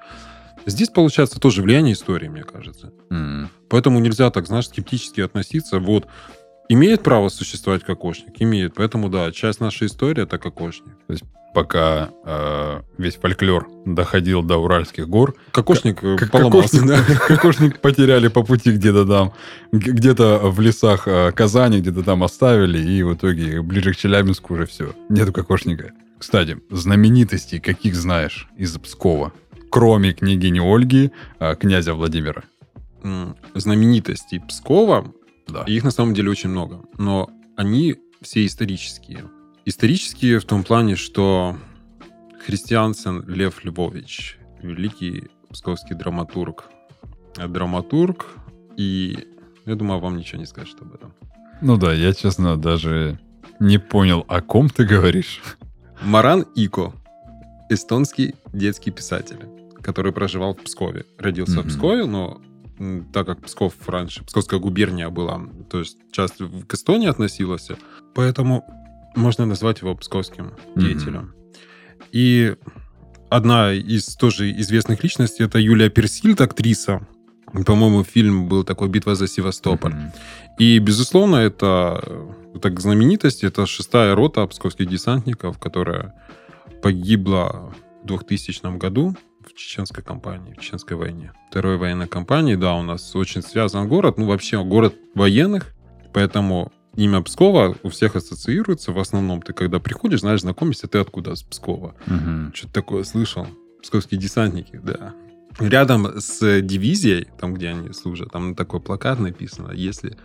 Здесь, 0.64 0.88
получается, 0.88 1.38
тоже 1.38 1.62
влияние 1.62 1.94
истории, 1.94 2.28
мне 2.28 2.42
кажется. 2.42 2.92
М. 3.10 3.48
Поэтому 3.68 3.98
нельзя 4.00 4.30
так, 4.30 4.46
знаешь, 4.46 4.66
скептически 4.68 5.20
относиться. 5.20 5.78
Вот, 5.78 6.06
имеет 6.68 7.02
право 7.02 7.28
существовать 7.28 7.84
кокошник? 7.84 8.34
Имеет. 8.38 8.74
Поэтому, 8.74 9.08
да, 9.08 9.30
часть 9.32 9.60
нашей 9.60 9.86
истории— 9.86 10.22
это 10.24 10.38
кокошник. 10.38 10.94
Пока 11.54 12.10
э, 12.26 12.82
весь 12.98 13.14
фольклор 13.16 13.66
доходил 13.86 14.42
до 14.42 14.58
Уральских 14.58 15.08
гор, 15.08 15.34
Кокошник 15.52 16.04
э, 16.04 16.16
Как- 16.18 16.30
поломался. 16.30 16.80
кокошник, 16.80 17.26
кокошник 17.28 17.80
потеряли 17.80 18.28
по 18.28 18.42
пути 18.42 18.72
где-то 18.72 19.06
там, 19.06 19.32
где-то 19.72 20.50
в 20.50 20.60
лесах 20.60 21.08
э, 21.08 21.32
Казани, 21.32 21.78
где-то 21.80 22.02
там 22.02 22.22
оставили, 22.24 22.78
и 22.78 23.02
в 23.02 23.14
итоге 23.14 23.62
ближе 23.62 23.94
к 23.94 23.96
Челябинску 23.96 24.52
уже 24.52 24.66
все, 24.66 24.94
нету 25.08 25.32
кокошника. 25.32 25.92
Кстати, 26.18 26.58
знаменитостей 26.70 27.58
каких 27.58 27.94
знаешь 27.94 28.48
из 28.58 28.76
Пскова? 28.78 29.32
Кроме 29.70 30.12
княгини 30.12 30.60
Ольги, 30.60 31.10
а, 31.38 31.54
князя 31.54 31.94
Владимира. 31.94 32.42
Знаменитостей 33.54 34.40
Пскова 34.40 35.06
Да. 35.46 35.62
Их 35.64 35.84
на 35.84 35.90
самом 35.90 36.14
деле 36.14 36.30
очень 36.30 36.50
много, 36.50 36.80
но 36.98 37.30
они 37.56 37.96
все 38.22 38.44
исторические. 38.46 39.24
Исторические 39.64 40.38
в 40.40 40.44
том 40.44 40.64
плане, 40.64 40.96
что 40.96 41.56
Христиансен 42.44 43.24
Лев 43.28 43.64
Львович, 43.64 44.38
великий 44.62 45.28
псковский 45.50 45.96
драматург. 45.96 46.64
Драматург, 47.36 48.26
и 48.76 49.26
я 49.66 49.74
думаю, 49.74 50.00
вам 50.00 50.16
ничего 50.16 50.38
не 50.40 50.46
скажет 50.46 50.76
об 50.80 50.94
этом. 50.94 51.12
Ну 51.60 51.76
да, 51.76 51.92
я, 51.92 52.12
честно, 52.12 52.56
даже 52.56 53.18
не 53.60 53.78
понял, 53.78 54.24
о 54.28 54.40
ком 54.40 54.68
ты 54.68 54.84
говоришь. 54.84 55.40
Маран 56.02 56.46
Ико, 56.54 56.92
эстонский 57.70 58.34
детский 58.52 58.90
писатель, 58.90 59.38
который 59.82 60.12
проживал 60.12 60.54
в 60.54 60.62
Пскове. 60.62 61.04
Родился 61.18 61.60
в 61.60 61.64
Мгм. 61.64 61.68
Пскове, 61.68 62.04
но 62.06 62.40
так 63.12 63.26
как 63.26 63.42
Псков 63.42 63.74
раньше, 63.86 64.24
Псковская 64.24 64.60
губерния 64.60 65.08
была, 65.08 65.40
то 65.70 65.78
есть 65.78 65.98
часть 66.10 66.36
к 66.36 66.74
Эстонии 66.74 67.08
относилась, 67.08 67.68
поэтому 68.14 68.64
можно 69.14 69.46
назвать 69.46 69.80
его 69.80 69.94
псковским 69.94 70.52
деятелем. 70.74 71.34
И 72.12 72.54
одна 73.30 73.72
из 73.72 74.14
тоже 74.16 74.50
известных 74.60 75.02
личностей 75.02 75.44
это 75.44 75.58
Юлия 75.58 75.90
Персильд, 75.90 76.40
актриса. 76.40 77.06
По-моему, 77.64 78.04
фильм 78.04 78.48
был 78.48 78.64
такой 78.64 78.88
«Битва 78.88 79.14
за 79.14 79.26
Севастополь». 79.26 79.94
Мгм. 79.94 80.12
И, 80.58 80.78
безусловно, 80.78 81.36
это, 81.36 82.02
э, 82.04 82.58
так 82.60 82.80
знаменитость, 82.80 83.44
это 83.44 83.66
шестая 83.66 84.14
рота 84.14 84.46
псковских 84.46 84.88
десантников, 84.88 85.58
которая 85.58 86.14
погибла 86.82 87.72
в 88.02 88.06
2000 88.06 88.76
году 88.78 89.16
в 89.48 89.54
чеченской 89.54 90.02
кампании, 90.02 90.54
в 90.54 90.60
чеченской 90.60 90.96
войне. 90.96 91.32
Второй 91.50 91.76
военной 91.76 92.08
кампании, 92.08 92.56
да, 92.56 92.74
у 92.74 92.82
нас 92.82 93.14
очень 93.14 93.42
связан 93.42 93.88
город, 93.88 94.18
ну, 94.18 94.26
вообще 94.26 94.62
город 94.62 94.94
военных, 95.14 95.74
поэтому 96.12 96.72
имя 96.94 97.20
Пскова 97.22 97.76
у 97.82 97.88
всех 97.88 98.16
ассоциируется. 98.16 98.92
В 98.92 98.98
основном 98.98 99.42
ты, 99.42 99.52
когда 99.52 99.78
приходишь, 99.78 100.20
знаешь, 100.20 100.40
знакомишься, 100.40 100.88
ты 100.88 100.98
откуда? 100.98 101.34
С 101.34 101.42
Пскова. 101.42 101.94
Мгм. 102.06 102.52
Что-то 102.54 102.72
такое 102.72 103.04
слышал. 103.04 103.46
Псковские 103.82 104.20
десантники, 104.20 104.80
да. 104.82 105.14
Рядом 105.60 106.20
с 106.20 106.60
дивизией, 106.60 107.28
там, 107.38 107.54
где 107.54 107.68
они 107.68 107.92
служат, 107.92 108.32
там 108.32 108.54
такой 108.54 108.80
плакат 108.80 109.18
написано, 109.20 109.72
если 109.72 110.16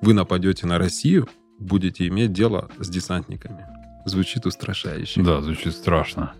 вы 0.00 0.14
нападете 0.14 0.66
на 0.66 0.78
Россию, 0.78 1.28
будете 1.58 2.08
иметь 2.08 2.32
дело 2.32 2.70
с 2.78 2.88
десантниками. 2.88 3.66
Звучит 4.04 4.46
устрашающе. 4.46 5.22
Да, 5.22 5.40
звучит 5.40 5.74
страшно. 5.74 6.34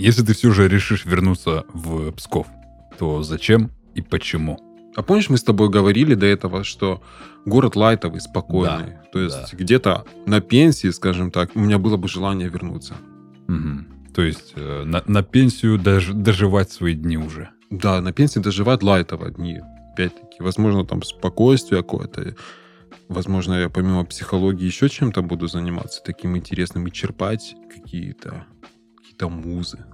Если 0.00 0.22
ты 0.22 0.32
все 0.32 0.50
же 0.50 0.66
решишь 0.66 1.04
вернуться 1.04 1.64
в 1.74 2.10
Псков, 2.12 2.46
то 2.98 3.22
зачем 3.22 3.70
и 3.94 4.00
почему? 4.00 4.58
А 4.96 5.02
помнишь, 5.02 5.28
мы 5.28 5.36
с 5.36 5.42
тобой 5.42 5.68
говорили 5.68 6.14
до 6.14 6.24
этого, 6.24 6.64
что 6.64 7.02
город 7.44 7.76
лайтовый, 7.76 8.22
спокойный. 8.22 8.94
То 9.12 9.20
есть 9.20 9.52
где-то 9.52 10.06
на 10.24 10.40
пенсии, 10.40 10.88
скажем 10.88 11.30
так, 11.30 11.50
у 11.54 11.60
меня 11.60 11.78
было 11.78 11.98
бы 11.98 12.08
желание 12.08 12.48
вернуться. 12.48 12.94
Мгм. 13.46 13.88
То 14.14 14.22
есть 14.22 14.54
э, 14.56 14.84
на, 14.84 15.02
на 15.06 15.22
пенсию 15.22 15.78
дож- 15.78 16.14
доживать 16.14 16.72
свои 16.72 16.94
дни 16.94 17.18
уже. 17.18 17.50
Да, 17.70 18.00
на 18.00 18.12
пенсии 18.12 18.38
доживать 18.40 18.82
лайтово 18.82 19.30
дни. 19.30 19.60
Опять-таки, 19.92 20.42
возможно, 20.42 20.86
там 20.86 21.02
спокойствие 21.02 21.82
какое-то. 21.82 22.34
Возможно, 23.08 23.54
я 23.54 23.68
помимо 23.68 24.04
психологии 24.06 24.64
еще 24.64 24.88
чем-то 24.88 25.20
буду 25.20 25.46
заниматься 25.46 26.00
таким 26.02 26.38
интересным 26.38 26.86
и 26.86 26.92
черпать 26.92 27.54
какие-то 27.70 28.46
какие-то 29.20 29.28
музы 29.28 29.84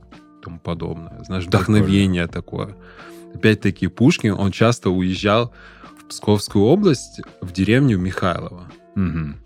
тому 0.43 0.61
подобное. 0.61 1.23
Знаешь, 1.25 1.45
вдохновение 1.47 2.27
такое. 2.29 2.77
Опять-таки, 3.35 3.89
Пушкин, 3.89 4.33
он 4.33 4.53
часто 4.53 4.91
уезжал 4.91 5.53
в 5.99 6.05
Псковскую 6.07 6.65
область, 6.65 7.21
в 7.41 7.53
деревню 7.53 7.99
Михайлова. 7.99 8.71
Мгм. 8.95 9.37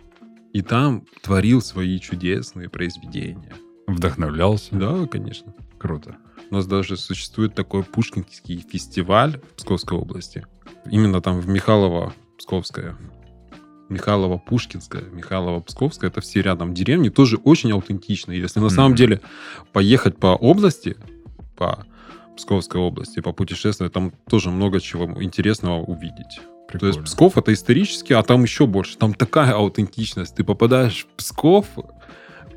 И 0.53 0.63
там 0.63 1.05
творил 1.23 1.63
свои 1.63 1.99
чудесные 1.99 2.69
произведения. 2.69 3.55
Вдохновлялся. 3.87 4.75
Да, 4.75 5.07
конечно. 5.07 5.55
Круто. 5.79 6.17
У 6.51 6.55
нас 6.55 6.67
даже 6.67 6.97
существует 6.97 7.55
такой 7.55 7.83
Пушкинский 7.83 8.65
фестиваль 8.71 9.41
в 9.53 9.57
Псковской 9.57 9.97
области. 9.97 10.45
Именно 10.91 11.21
там 11.23 11.41
в 11.41 11.49
Михайлово, 11.49 12.13
Псковская. 12.39 12.97
Михайлово 13.91 14.39
Пушкинская, 14.39 15.03
Михайлово 15.13 15.61
Псковская, 15.61 16.09
это 16.11 16.21
все 16.21 16.41
рядом 16.41 16.73
деревни, 16.73 17.09
тоже 17.11 17.37
очень 17.37 17.73
аутентично. 17.73 18.33
Если 18.33 18.61
на 18.61 18.71
самом 18.71 18.93
Мгм. 18.93 18.97
деле 18.97 19.21
поехать 19.73 20.17
по 20.17 20.29
области, 20.29 20.97
по 21.57 21.85
Псковской 22.37 22.81
области, 22.81 23.21
попутешествовать, 23.21 23.93
там 23.93 24.13
тоже 24.29 24.51
много 24.51 24.81
чего 24.81 25.23
интересного 25.23 25.83
увидеть. 25.83 26.41
То 26.69 26.73
Прикольно. 26.79 26.93
есть 26.95 27.05
Псков 27.05 27.37
это 27.37 27.53
исторически, 27.53 28.13
а 28.13 28.23
там 28.23 28.45
еще 28.45 28.67
больше. 28.67 28.97
Там 28.97 29.13
такая 29.13 29.53
аутентичность. 29.55 30.37
Ты 30.37 30.45
попадаешь 30.45 31.07
в 31.13 31.17
Псков 31.17 31.67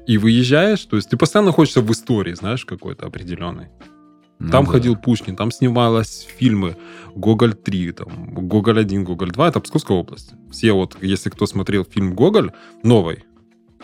и 0.06 0.18
выезжаешь, 0.20 0.86
то 0.86 0.96
есть 0.98 1.10
ты 1.10 1.18
постоянно 1.18 1.48
находишься 1.48 1.82
в 1.82 1.92
истории, 1.92 2.34
знаешь, 2.34 2.64
какой-то 2.64 3.08
определенной. 3.08 3.70
Ну 4.40 4.50
Там 4.50 4.66
да. 4.66 4.72
ходил 4.72 4.96
Пушкин, 4.96 5.36
там 5.36 5.52
снималось 5.52 6.28
фильмы 6.38 6.76
Гоголь 7.16 7.54
3, 7.54 7.92
там, 7.92 8.34
Гоголь 8.34 8.80
1, 8.80 9.04
Гоголь 9.06 9.32
2, 9.32 9.48
это 9.48 9.60
Псковская 9.60 9.98
область. 9.98 10.34
Все 10.52 10.74
вот, 10.74 10.98
если 11.02 11.30
кто 11.30 11.46
смотрел 11.46 11.86
фильм 11.86 12.14
Гоголь 12.14 12.52
новый, 12.84 13.24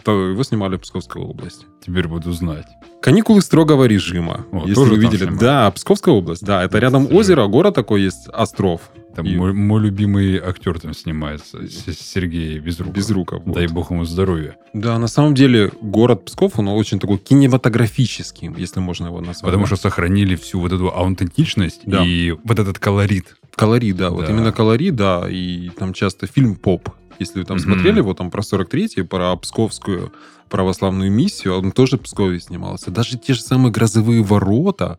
то 0.04 0.30
его 0.30 0.43
снимали 0.43 0.78
в 0.78 0.82
Псковской 0.82 1.22
области. 1.22 1.66
Теперь 1.86 2.08
буду 2.08 2.32
знать. 2.32 2.68
Каникулы 3.02 3.41
строгого 3.41 3.86
режима. 3.86 4.45
О, 4.52 4.62
если 4.62 4.74
тоже 4.76 4.91
вы 4.91 4.97
видели. 4.97 5.18
снимали? 5.24 5.39
Да, 5.39 5.72
Псковская 5.72 6.14
область, 6.14 6.43
да. 6.45 6.64
Это 6.64 6.80
рядом 6.80 7.08
озеро, 7.14 7.47
город 7.47 7.76
такой 7.76 8.02
есть, 8.04 8.28
Остров. 8.34 8.91
Там 9.20 9.28
И- 9.28 9.36
мой, 9.36 9.52
мой 9.54 9.82
любимый 9.82 10.38
актер 10.38 10.80
там 10.80 10.94
снимается, 10.94 11.58
Сергей 11.68 12.60
Безруков. 12.60 12.94
Безруков. 12.96 13.42
вот. 13.46 13.54
Дай 13.56 13.68
бог 13.68 13.92
ему 13.92 14.06
здоровья. 14.06 14.56
Да, 14.74 14.98
на 14.98 15.08
самом 15.08 15.36
деле 15.36 15.72
город 15.82 16.24
Псков, 16.26 16.58
он 16.58 16.70
очень 16.70 17.00
такой 17.00 17.18
кинематографический, 17.18 18.50
если 18.58 18.80
можно 18.80 19.08
его 19.08 19.20
назвать. 19.20 19.42
Потому 19.42 19.66
что 19.66 19.76
сохранили 19.76 20.36
всю 20.36 20.60
вот 20.62 20.72
эту 20.72 20.88
аутентичность 20.90 21.82
Да. 21.86 22.04
и 22.06 22.32
вот 22.32 22.60
этот 22.60 22.80
колорит. 22.80 23.36
Колорит, 23.56 23.98
да, 23.98 24.10
вот 24.10 24.26
Да. 24.26 24.32
именно 24.32 24.52
колорит, 24.54 24.96
да, 24.96 25.28
и 25.30 25.70
там 25.78 25.94
часто 25.94 26.28
фильм 26.28 26.56
поп. 26.56 26.90
Если 27.20 27.40
вы 27.40 27.46
там 27.46 27.58
Мгм. 27.58 27.66
смотрели 27.66 27.98
его 27.98 28.14
там 28.14 28.32
про 28.32 28.42
43-й, 28.42 29.04
про 29.04 29.36
Псковскую 29.36 30.14
православную 30.50 31.12
миссию, 31.12 31.58
он 31.58 31.72
тоже 31.74 31.98
в 31.98 32.02
Пскове 32.02 32.40
снимался. 32.40 32.90
Даже 32.90 33.18
те 33.18 33.34
же 33.34 33.42
самые 33.42 33.72
«Грозовые 33.74 34.24
ворота», 34.24 34.98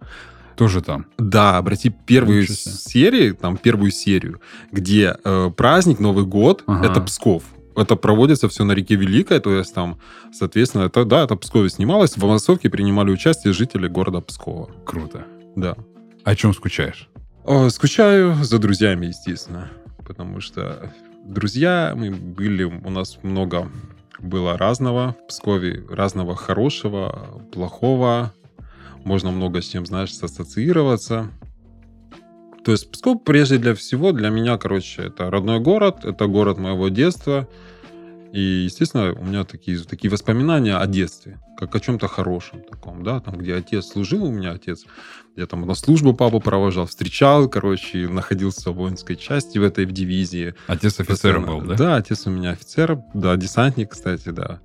Тоже 0.61 0.83
там. 0.83 1.07
да, 1.17 1.57
обрати 1.57 1.89
первую 1.89 2.47
серию, 2.47 3.35
там 3.35 3.57
первую 3.57 3.91
серию, 3.91 4.43
где 4.71 5.17
э, 5.25 5.51
праздник 5.57 6.01
Новый 6.01 6.27
год, 6.27 6.65
Ага. 6.67 6.87
это 6.87 7.01
Псков. 7.01 7.45
Это 7.77 7.97
проводится 7.97 8.47
все 8.51 8.65
на 8.65 8.73
реке 8.73 8.95
Великой, 8.95 9.41
то 9.41 9.57
есть 9.57 9.73
там, 9.75 9.97
соответственно, 10.33 10.83
это, 10.83 11.07
да, 11.07 11.25
это 11.25 11.35
Пскове 11.37 11.71
снималось. 11.71 12.15
В 12.15 12.27
массовке 12.27 12.69
принимали 12.69 13.11
участие 13.11 13.55
жители 13.55 13.89
города 13.89 14.21
Пскова. 14.21 14.69
Круто. 14.85 15.25
Да. 15.57 15.77
О 16.25 16.37
чем 16.37 16.53
скучаешь? 16.53 17.09
О, 17.47 17.71
скучаю 17.71 18.35
за 18.45 18.59
друзьями, 18.59 19.07
естественно. 19.07 19.71
Потому 20.07 20.43
что 20.43 20.93
друзья 21.25 21.95
мы 21.97 22.11
были, 22.11 22.65
у 22.65 22.91
нас 22.91 23.19
много 23.23 23.71
было 24.19 24.59
разного 24.59 25.17
в 25.25 25.29
Пскове, 25.29 25.83
разного 25.89 26.37
хорошего, 26.37 27.41
плохого. 27.51 28.35
Можно 29.05 29.31
много 29.31 29.61
с 29.61 29.67
чем, 29.67 29.87
знаешь, 29.87 30.11
ассоциироваться. 30.21 31.31
То 32.65 32.73
есть 32.73 32.91
Псков 32.91 33.25
прежде 33.25 33.59
для 33.59 33.75
всего, 33.75 34.13
для 34.13 34.29
меня, 34.29 34.59
короче, 34.59 35.03
это 35.03 35.31
родной 35.31 35.61
город, 35.61 36.05
это 36.05 36.27
город 36.27 36.59
моего 36.59 36.89
детства. 36.89 37.49
И, 38.33 38.41
естественно, 38.41 39.13
у 39.13 39.25
меня 39.25 39.45
такие, 39.45 39.79
такие 39.79 40.09
воспоминания 40.09 40.77
о 40.77 40.87
детстве, 40.87 41.41
как 41.57 41.75
о 41.75 41.81
чем-то 41.81 42.07
хорошем 42.07 42.63
таком, 42.63 43.03
да, 43.03 43.19
там, 43.19 43.39
где 43.39 43.57
отец 43.57 43.87
служил, 43.87 44.25
у 44.25 44.31
меня 44.31 44.53
отец, 44.53 44.85
я 45.35 45.47
там 45.47 45.67
на 45.67 45.75
службу 45.75 46.15
папу 46.15 46.39
провожал, 46.39 46.87
встречал, 46.87 47.49
короче, 47.49 48.07
находился 48.07 48.71
в 48.71 48.77
воинской 48.77 49.17
части 49.17 49.59
в 49.59 49.65
этой 49.65 49.85
в 49.85 49.91
дивизии. 49.91 50.55
Отец 50.69 51.01
офицером 51.01 51.47
был, 51.47 51.61
да? 51.63 51.75
Да, 51.75 51.97
отец 51.97 52.25
у 52.27 52.31
меня 52.31 52.51
офицер, 52.51 53.03
да, 53.15 53.37
десантник, 53.37 53.91
кстати, 53.91 54.29
да. 54.29 54.61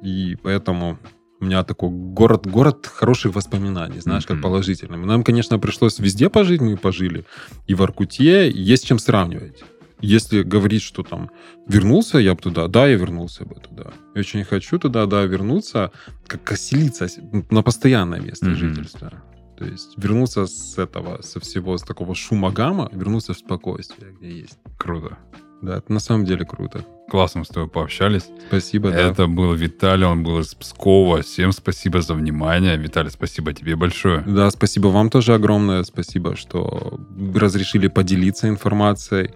И 0.00 0.36
поэтому 0.40 0.98
у 1.44 1.46
меня 1.46 1.62
такой 1.62 1.90
город, 1.90 2.46
город 2.46 2.86
хороших 2.86 3.34
воспоминаний, 3.34 4.00
знаешь, 4.00 4.24
как 4.26 4.36
Мгм. 4.36 4.42
положительный. 4.42 4.98
Нам, 4.98 5.22
конечно, 5.22 5.58
пришлось 5.58 5.98
везде 5.98 6.28
пожить, 6.30 6.60
мы 6.60 6.76
пожили. 6.76 7.24
И 7.68 7.74
в 7.74 7.82
Аркуте 7.82 8.50
есть 8.50 8.86
чем 8.86 8.98
сравнивать. 8.98 9.62
Если 10.00 10.42
говорить, 10.42 10.82
что 10.82 11.02
там 11.02 11.30
вернулся 11.68 12.18
я 12.18 12.34
бы 12.34 12.40
туда, 12.40 12.66
да, 12.68 12.86
я 12.88 12.96
вернулся 12.96 13.44
бы 13.44 13.54
туда. 13.54 13.92
Я 14.14 14.20
очень 14.20 14.44
хочу 14.44 14.78
туда, 14.78 15.06
да, 15.06 15.22
вернуться, 15.24 15.90
как 16.26 16.52
оселиться 16.52 17.06
на 17.50 17.62
постоянное 17.62 18.20
место 18.20 18.54
жительства. 18.54 19.12
То 19.58 19.64
есть 19.66 19.96
вернуться 19.98 20.46
с 20.46 20.78
этого, 20.78 21.22
со 21.22 21.38
всего, 21.40 21.76
с 21.76 21.82
такого 21.82 22.14
шума 22.14 22.50
гамма, 22.50 22.88
вернуться 22.92 23.32
в 23.34 23.38
спокойствие, 23.38 24.12
где 24.18 24.40
есть. 24.40 24.58
Круто. 24.78 25.16
Да, 25.64 25.78
это 25.78 25.90
на 25.92 26.00
самом 26.00 26.26
деле 26.26 26.44
круто. 26.44 26.84
Классно 27.08 27.40
мы 27.40 27.44
с 27.46 27.48
тобой 27.48 27.70
пообщались. 27.70 28.28
Спасибо, 28.48 28.90
да. 28.90 28.98
Это 28.98 29.26
был 29.26 29.54
Виталий, 29.54 30.04
он 30.04 30.22
был 30.22 30.40
из 30.40 30.54
Пскова. 30.54 31.22
Всем 31.22 31.52
спасибо 31.52 32.02
за 32.02 32.12
внимание. 32.14 32.76
Виталий, 32.76 33.10
спасибо 33.10 33.54
тебе 33.54 33.74
большое. 33.74 34.22
Да, 34.26 34.50
спасибо 34.50 34.88
вам 34.88 35.08
тоже 35.08 35.34
огромное. 35.34 35.82
Спасибо, 35.84 36.36
что 36.36 37.00
разрешили 37.34 37.88
поделиться 37.88 38.48
информацией. 38.48 39.30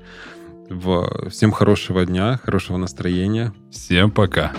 Всем 1.30 1.50
хорошего 1.50 2.04
дня, 2.04 2.38
хорошего 2.44 2.76
настроения. 2.76 3.54
Всем 3.70 4.10
пока. 4.10 4.52